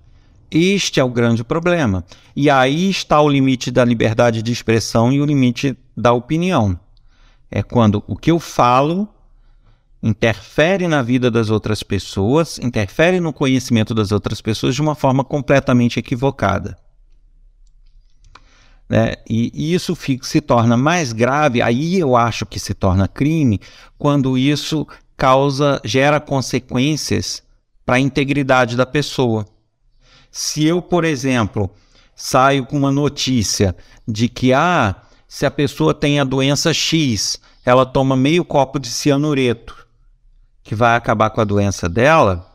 Este 0.51 0.99
é 0.99 1.03
o 1.03 1.09
grande 1.09 1.43
problema. 1.43 2.03
E 2.35 2.49
aí 2.49 2.89
está 2.89 3.21
o 3.21 3.29
limite 3.29 3.69
da 3.69 3.85
liberdade 3.85 4.41
de 4.41 4.51
expressão 4.51 5.11
e 5.11 5.21
o 5.21 5.25
limite 5.25 5.77
da 5.95 6.11
opinião. 6.11 6.79
É 7.51 7.61
quando 7.61 8.03
o 8.07 8.15
que 8.15 8.31
eu 8.31 8.39
falo 8.39 9.07
interfere 10.01 10.87
na 10.87 11.01
vida 11.01 11.29
das 11.29 11.49
outras 11.49 11.83
pessoas, 11.83 12.57
interfere 12.59 13.19
no 13.19 13.33
conhecimento 13.33 13.93
das 13.93 14.11
outras 14.11 14.41
pessoas 14.41 14.73
de 14.73 14.81
uma 14.81 14.95
forma 14.95 15.23
completamente 15.23 15.99
equivocada. 15.99 16.77
Né? 18.87 19.15
E, 19.29 19.73
isso 19.73 19.95
fica, 19.95 20.25
se 20.25 20.41
torna 20.41 20.77
mais 20.77 21.11
grave, 21.11 21.61
aí 21.61 21.99
eu 21.99 22.15
acho 22.15 22.45
que 22.45 22.59
se 22.59 22.73
torna 22.73 23.07
crime, 23.07 23.59
quando 23.97 24.37
isso 24.37 24.87
causa, 25.17 25.81
gera 25.83 26.19
consequências 26.19 27.43
para 27.85 27.95
a 27.95 27.99
integridade 27.99 28.77
da 28.77 28.85
pessoa. 28.85 29.45
Se 30.31 30.63
eu, 30.63 30.81
por 30.81 31.03
exemplo, 31.03 31.69
saio 32.15 32.65
com 32.65 32.77
uma 32.77 32.91
notícia 32.91 33.75
de 34.07 34.29
que 34.29 34.53
ah, 34.53 34.95
se 35.27 35.45
a 35.45 35.51
pessoa 35.51 35.93
tem 35.93 36.19
a 36.19 36.23
doença 36.23 36.73
X, 36.73 37.39
ela 37.65 37.85
toma 37.85 38.15
meio 38.15 38.45
copo 38.45 38.79
de 38.79 38.87
cianureto 38.87 39.88
que 40.69 40.75
vai 40.75 40.95
acabar 40.95 41.31
com 41.31 41.41
a 41.41 41.43
doença 41.43 41.89
dela, 41.89 42.47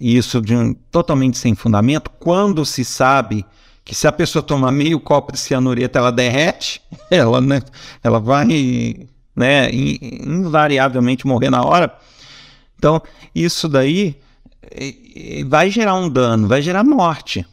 e 0.00 0.16
isso 0.16 0.40
de 0.40 0.56
um, 0.56 0.72
totalmente 0.72 1.36
sem 1.36 1.54
fundamento, 1.54 2.10
quando 2.18 2.64
se 2.64 2.82
sabe 2.82 3.44
que 3.84 3.94
se 3.94 4.08
a 4.08 4.12
pessoa 4.12 4.42
tomar 4.42 4.72
meio 4.72 4.98
copo 4.98 5.32
de 5.32 5.38
cianureto, 5.38 5.98
ela 5.98 6.10
derrete, 6.10 6.80
ela, 7.12 7.42
né, 7.42 7.60
ela 8.02 8.18
vai 8.18 9.06
né, 9.36 9.70
invariavelmente 9.70 11.26
morrer 11.26 11.50
na 11.50 11.62
hora. 11.62 11.94
Então, 12.78 13.02
isso 13.34 13.68
daí 13.68 14.18
vai 15.46 15.70
gerar 15.70 15.94
um 15.94 16.08
dano, 16.08 16.48
vai 16.48 16.62
gerar 16.62 16.82
morte. 16.82 17.46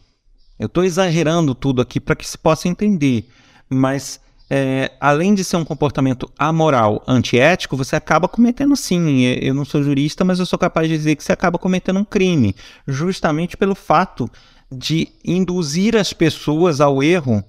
Eu 0.58 0.68
estou 0.68 0.86
exagerando 0.86 1.54
tudo 1.54 1.82
aqui 1.82 2.00
para 2.00 2.16
que 2.16 2.26
se 2.26 2.38
possa 2.38 2.70
entender, 2.70 3.28
mas 3.70 4.18
é, 4.50 4.92
além 5.00 5.34
de 5.34 5.44
ser 5.44 5.58
um 5.58 5.66
comportamento 5.66 6.32
amoral, 6.38 7.04
antiético, 7.06 7.76
você 7.76 7.96
acaba 7.96 8.28
cometendo 8.28 8.76
sim. 8.76 9.22
Eu 9.24 9.54
não 9.54 9.66
sou 9.66 9.84
jurista, 9.84 10.24
mas 10.24 10.40
eu 10.40 10.46
sou 10.46 10.58
capaz 10.58 10.88
de 10.88 10.98
dizer 10.98 11.16
que 11.16 11.24
você 11.24 11.34
acaba 11.34 11.58
cometendo 11.58 12.00
um 12.00 12.06
crime, 12.06 12.56
justamente 12.88 13.58
pelo 13.58 13.76
fato 13.76 14.30
de 14.72 15.10
induzir 15.24 15.96
as 15.96 16.14
pessoas 16.14 16.80
ao 16.80 17.04
erro 17.04 17.44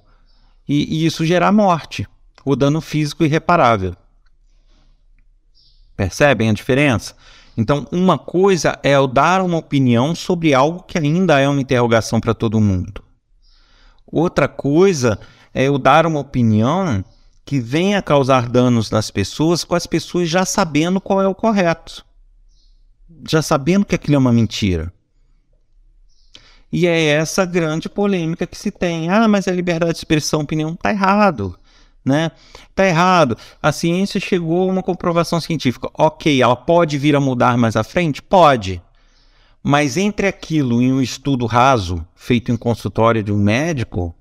e, 0.68 1.02
e 1.02 1.06
isso 1.06 1.24
gerar 1.24 1.52
morte, 1.52 2.06
o 2.44 2.56
dano 2.56 2.80
físico 2.80 3.24
irreparável. 3.24 3.94
Percebem 5.96 6.50
a 6.50 6.52
diferença? 6.52 7.14
Então, 7.56 7.86
uma 7.90 8.18
coisa 8.18 8.78
é 8.84 8.92
eu 8.92 9.06
dar 9.06 9.42
uma 9.42 9.56
opinião 9.56 10.14
sobre 10.14 10.54
algo 10.54 10.84
que 10.84 10.96
ainda 10.96 11.40
é 11.40 11.48
uma 11.48 11.60
interrogação 11.60 12.20
para 12.20 12.34
todo 12.34 12.60
mundo. 12.60 13.02
Outra 14.06 14.46
coisa 14.46 15.18
eu 15.64 15.78
dar 15.78 16.06
uma 16.06 16.20
opinião 16.20 17.04
que 17.44 17.60
venha 17.60 18.02
causar 18.02 18.48
danos 18.48 18.90
nas 18.90 19.10
pessoas, 19.10 19.64
com 19.64 19.74
as 19.74 19.86
pessoas 19.86 20.28
já 20.28 20.44
sabendo 20.44 21.00
qual 21.00 21.22
é 21.22 21.26
o 21.26 21.34
correto, 21.34 22.04
já 23.28 23.40
sabendo 23.40 23.86
que 23.86 23.94
aquilo 23.94 24.16
é 24.16 24.18
uma 24.18 24.32
mentira. 24.32 24.92
E 26.70 26.86
é 26.86 27.04
essa 27.04 27.46
grande 27.46 27.88
polêmica 27.88 28.46
que 28.46 28.58
se 28.58 28.70
tem. 28.70 29.08
Ah, 29.08 29.26
mas 29.26 29.48
a 29.48 29.52
liberdade 29.52 29.92
de 29.92 29.98
expressão, 29.98 30.40
opinião, 30.40 30.72
está 30.72 30.90
errado 30.90 31.58
né? 32.08 32.32
Tá 32.74 32.86
errado. 32.86 33.36
A 33.62 33.70
ciência 33.70 34.18
chegou 34.18 34.68
a 34.68 34.72
uma 34.72 34.82
comprovação 34.82 35.40
científica. 35.40 35.88
Ok, 35.94 36.42
ela 36.42 36.56
pode 36.56 36.98
vir 36.98 37.14
a 37.14 37.20
mudar 37.20 37.56
mais 37.56 37.76
à 37.76 37.84
frente? 37.84 38.22
Pode. 38.22 38.82
Mas 39.62 39.96
entre 39.96 40.26
aquilo 40.26 40.80
e 40.80 40.90
um 40.90 41.00
estudo 41.00 41.44
raso 41.46 42.04
feito 42.16 42.50
em 42.50 42.56
consultório 42.56 43.22
de 43.22 43.30
um 43.30 43.36
médico, 43.36 44.14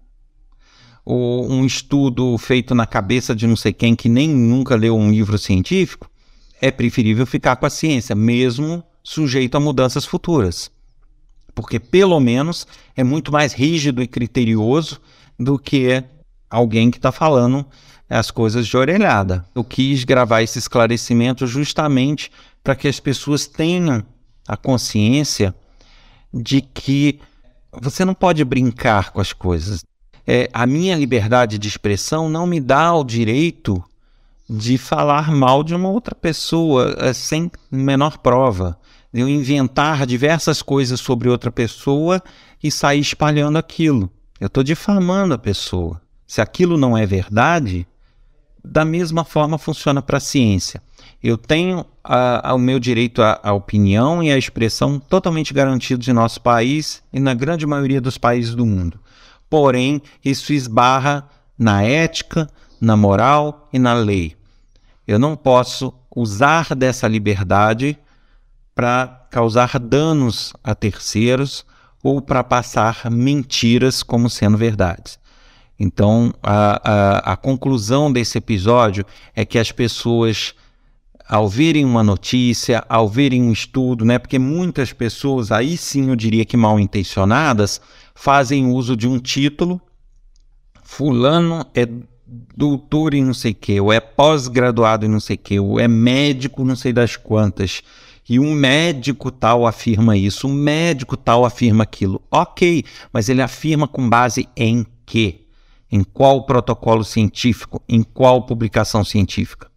ou 1.09 1.49
um 1.49 1.65
estudo 1.65 2.37
feito 2.37 2.75
na 2.75 2.85
cabeça 2.85 3.33
de 3.33 3.47
não 3.47 3.55
sei 3.55 3.71
quem 3.71 3.95
que 3.95 4.09
nem 4.09 4.27
nunca 4.27 4.75
leu 4.75 4.93
um 4.93 5.09
livro 5.09 5.37
científico, 5.37 6.11
é 6.59 6.69
preferível 6.69 7.25
ficar 7.25 7.55
com 7.55 7.65
a 7.65 7.69
ciência, 7.69 8.13
mesmo 8.13 8.83
sujeito 9.01 9.55
a 9.55 9.59
mudanças 9.61 10.03
futuras. 10.03 10.69
Porque, 11.55 11.79
pelo 11.79 12.19
menos, 12.19 12.67
é 12.93 13.05
muito 13.05 13.31
mais 13.31 13.53
rígido 13.53 14.03
e 14.03 14.07
criterioso 14.07 14.99
do 15.39 15.57
que 15.57 16.03
alguém 16.49 16.91
que 16.91 16.97
está 16.97 17.13
falando 17.13 17.65
as 18.09 18.29
coisas 18.29 18.67
de 18.67 18.75
orelhada. 18.75 19.45
Eu 19.55 19.63
quis 19.63 20.03
gravar 20.03 20.41
esse 20.41 20.59
esclarecimento 20.59 21.47
justamente 21.47 22.29
para 22.61 22.75
que 22.75 22.85
as 22.85 22.99
pessoas 22.99 23.47
tenham 23.47 24.03
a 24.45 24.57
consciência 24.57 25.55
de 26.33 26.59
que 26.59 27.21
você 27.71 28.03
não 28.03 28.13
pode 28.13 28.43
brincar 28.43 29.11
com 29.11 29.21
as 29.21 29.31
coisas. 29.31 29.86
É, 30.27 30.49
a 30.51 30.67
minha 30.67 30.95
liberdade 30.95 31.57
de 31.57 31.69
expressão 31.69 32.29
não 32.29 32.45
me 32.45 32.59
dá 32.59 32.93
o 32.93 33.03
direito 33.03 33.81
de 34.49 34.77
falar 34.77 35.31
mal 35.31 35.63
de 35.63 35.73
uma 35.73 35.89
outra 35.89 36.13
pessoa 36.13 36.95
é, 36.99 37.13
sem 37.13 37.49
menor 37.71 38.17
prova. 38.17 38.77
Eu 39.13 39.29
inventar 39.29 40.05
diversas 40.05 40.61
coisas 40.61 40.99
sobre 40.99 41.29
outra 41.29 41.49
pessoa 41.49 42.21
e 42.61 42.69
sair 42.69 42.99
espalhando 42.99 43.57
aquilo. 43.57 44.11
Eu 44.39 44.47
estou 44.47 44.63
difamando 44.63 45.33
a 45.33 45.37
pessoa. 45.37 46.01
Se 46.27 46.41
aquilo 46.41 46.77
não 46.77 46.97
é 46.97 47.05
verdade, 47.05 47.87
da 48.63 48.83
mesma 48.83 49.23
forma 49.23 49.57
funciona 49.57 50.01
para 50.01 50.17
a 50.17 50.21
ciência. 50.21 50.81
Eu 51.23 51.37
tenho 51.37 51.85
a, 52.03 52.49
a, 52.49 52.53
o 52.53 52.59
meu 52.59 52.79
direito 52.79 53.21
à, 53.21 53.53
opinião 53.53 54.21
e 54.21 54.31
à 54.31 54.37
expressão 54.37 54.99
totalmente 54.99 55.53
garantidos 55.53 56.07
em 56.07 56.13
nosso 56.13 56.41
país 56.41 57.01
e 57.11 57.19
na 57.19 57.33
grande 57.33 57.65
maioria 57.65 58.01
dos 58.01 58.17
países 58.17 58.53
do 58.53 58.65
mundo. 58.65 58.99
Porém, 59.49 60.01
isso 60.23 60.53
esbarra 60.53 61.27
na 61.57 61.83
ética, 61.83 62.49
na 62.79 62.95
moral 62.95 63.67
e 63.71 63.79
na 63.79 63.93
lei. 63.93 64.35
Eu 65.07 65.17
não 65.17 65.35
posso 65.35 65.93
usar 66.15 66.75
dessa 66.75 67.07
liberdade 67.07 67.97
para 68.75 69.27
causar 69.31 69.79
danos 69.79 70.53
a 70.63 70.75
terceiros 70.75 71.65
ou 72.03 72.21
para 72.21 72.43
passar 72.43 73.09
mentiras 73.09 74.03
como 74.03 74.29
sendo 74.29 74.57
verdades. 74.57 75.17
Então, 75.79 76.33
a, 76.41 76.81
a, 76.83 77.33
a 77.33 77.37
conclusão 77.37 78.11
desse 78.11 78.37
episódio 78.37 79.05
é 79.35 79.45
que 79.45 79.59
as 79.59 79.71
pessoas 79.71 80.53
ao 81.27 81.49
verem 81.49 81.83
uma 81.83 82.03
notícia, 82.03 82.83
ao 82.87 83.09
verem 83.09 83.41
um 83.41 83.51
estudo, 83.51 84.05
né? 84.05 84.17
Porque 84.17 84.39
muitas 84.39 84.93
pessoas, 84.93 85.51
aí 85.51 85.75
sim 85.75 86.09
eu 86.09 86.15
diria 86.15 86.45
que 86.45 86.55
mal 86.55 86.79
intencionadas, 86.79 87.81
fazem 88.17 88.65
uso 88.65 88.97
de 88.97 89.07
um 89.07 89.19
título. 89.19 89.79
Fulano 90.81 91.63
é 91.75 91.87
doutor 92.25 93.13
em 93.13 93.23
não 93.23 93.33
sei 93.33 93.51
o 93.51 93.55
que, 93.55 93.79
ou 93.79 93.93
é 93.93 93.99
pós-graduado 93.99 95.05
em 95.05 95.09
não 95.09 95.19
sei 95.19 95.35
o 95.35 95.39
que, 95.39 95.59
ou 95.59 95.79
é 95.79 95.87
médico 95.87 96.65
não 96.65 96.75
sei 96.75 96.91
das 96.91 97.15
quantas. 97.15 97.83
E 98.27 98.39
um 98.39 98.53
médico 98.53 99.29
tal 99.29 99.67
afirma 99.67 100.17
isso, 100.17 100.47
um 100.47 100.53
médico 100.53 101.15
tal 101.15 101.45
afirma 101.45 101.83
aquilo. 101.83 102.21
Ok, 102.31 102.83
mas 103.13 103.29
ele 103.29 103.41
afirma 103.41 103.87
com 103.87 104.09
base 104.09 104.49
em 104.57 104.85
quê? 105.05 105.41
Em 105.89 106.03
qual 106.03 106.43
protocolo 106.43 107.03
científico? 107.05 107.81
Em 107.87 108.01
qual 108.01 108.41
publicação 108.41 109.03
científica? 109.05 109.69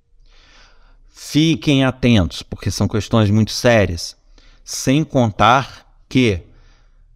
Fiquem 1.09 1.85
atentos, 1.85 2.43
porque 2.43 2.71
são 2.71 2.89
questões 2.89 3.31
muito 3.31 3.53
sérias. 3.53 4.17
Sem 4.65 5.05
contar 5.05 5.87
que 6.09 6.50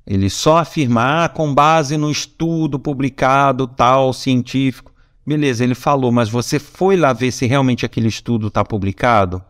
ele 0.07 0.29
só 0.29 0.59
afirmar 0.59 1.25
ah, 1.25 1.29
com 1.29 1.55
base 1.55 1.97
no 1.97 2.11
estudo 2.11 2.79
publicado 2.79 3.67
tal 3.67 4.13
científico. 4.13 4.93
Beleza, 5.27 5.65
ele 5.65 5.75
falou, 5.75 6.13
mas 6.13 6.29
você 6.29 6.59
foi 6.59 6.97
lá 6.97 7.13
ver 7.13 7.33
se 7.33 7.47
realmente 7.47 7.87
aquele 7.87 8.09
estudo 8.09 8.49
está 8.49 8.65
publicado? 8.65 9.43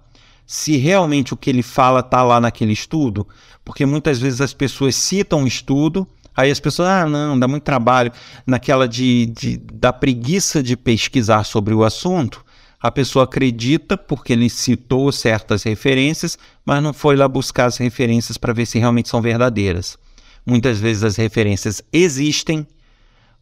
Se 0.47 0.77
realmente 0.77 1.35
o 1.35 1.37
que 1.37 1.51
ele 1.51 1.63
fala 1.63 2.01
está 2.01 2.23
lá 2.23 2.41
naquele 2.41 2.73
estudo? 2.73 3.27
Porque 3.65 3.85
muitas 3.85 4.21
vezes 4.21 4.41
as 4.41 4.53
pessoas 4.53 4.95
citam 4.95 5.41
um 5.41 5.47
estudo 5.47 6.07
Aí 6.37 6.51
as 6.51 6.59
pessoas, 6.59 6.89
ah, 6.89 7.07
não, 7.07 7.39
dá 7.39 7.47
muito 7.47 7.63
trabalho. 7.63 8.13
Naquela 8.47 8.89
de, 8.89 9.27
de, 9.27 9.57
da 9.57 9.93
preguiça 9.93 10.63
de 10.63 10.77
pesquisar 10.77 11.45
sobre 11.45 11.73
o 11.73 11.85
assunto, 11.85 12.45
a 12.81 12.91
pessoa 12.91 13.25
acredita 13.25 13.97
porque 13.97 14.33
ele 14.33 14.51
citou 14.51 15.11
certas 15.13 15.63
referências, 15.63 16.37
mas 16.67 16.83
não 16.83 16.93
foi 16.93 17.15
lá 17.15 17.29
buscar 17.29 17.67
as 17.67 17.77
referências 17.77 18.37
para 18.37 18.53
ver 18.53 18.67
se 18.67 18.79
realmente 18.79 19.09
são 19.09 19.23
verdadeiras. 19.23 19.97
Muitas 20.47 20.79
vezes 20.79 21.03
as 21.03 21.17
referências 21.17 21.83
existem, 21.93 22.67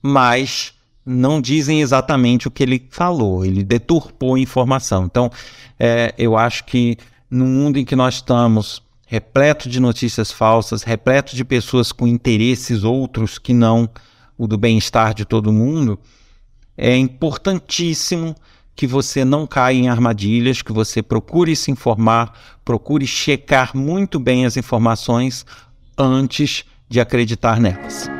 mas 0.00 0.74
não 1.04 1.40
dizem 1.40 1.80
exatamente 1.80 2.46
o 2.46 2.50
que 2.50 2.62
ele 2.62 2.86
falou, 2.90 3.44
ele 3.44 3.64
deturpou 3.64 4.36
a 4.36 4.40
informação. 4.40 5.04
Então, 5.04 5.30
é, 5.78 6.14
eu 6.16 6.36
acho 6.36 6.64
que 6.64 6.96
no 7.28 7.44
mundo 7.44 7.78
em 7.78 7.84
que 7.84 7.96
nós 7.96 8.14
estamos, 8.16 8.82
repleto 9.06 9.68
de 9.68 9.80
notícias 9.80 10.30
falsas, 10.30 10.82
repleto 10.82 11.34
de 11.34 11.44
pessoas 11.44 11.90
com 11.90 12.06
interesses 12.06 12.84
outros 12.84 13.38
que 13.38 13.52
não 13.52 13.90
o 14.38 14.46
do 14.46 14.56
bem-estar 14.56 15.12
de 15.12 15.24
todo 15.24 15.52
mundo, 15.52 15.98
é 16.76 16.96
importantíssimo 16.96 18.34
que 18.74 18.86
você 18.86 19.24
não 19.24 19.46
caia 19.46 19.76
em 19.76 19.88
armadilhas, 19.88 20.62
que 20.62 20.72
você 20.72 21.02
procure 21.02 21.54
se 21.54 21.70
informar, 21.70 22.38
procure 22.64 23.06
checar 23.06 23.76
muito 23.76 24.18
bem 24.18 24.46
as 24.46 24.56
informações 24.56 25.44
antes 25.98 26.64
de 26.92 27.00
acreditar 27.00 27.58
nelas. 27.58 28.10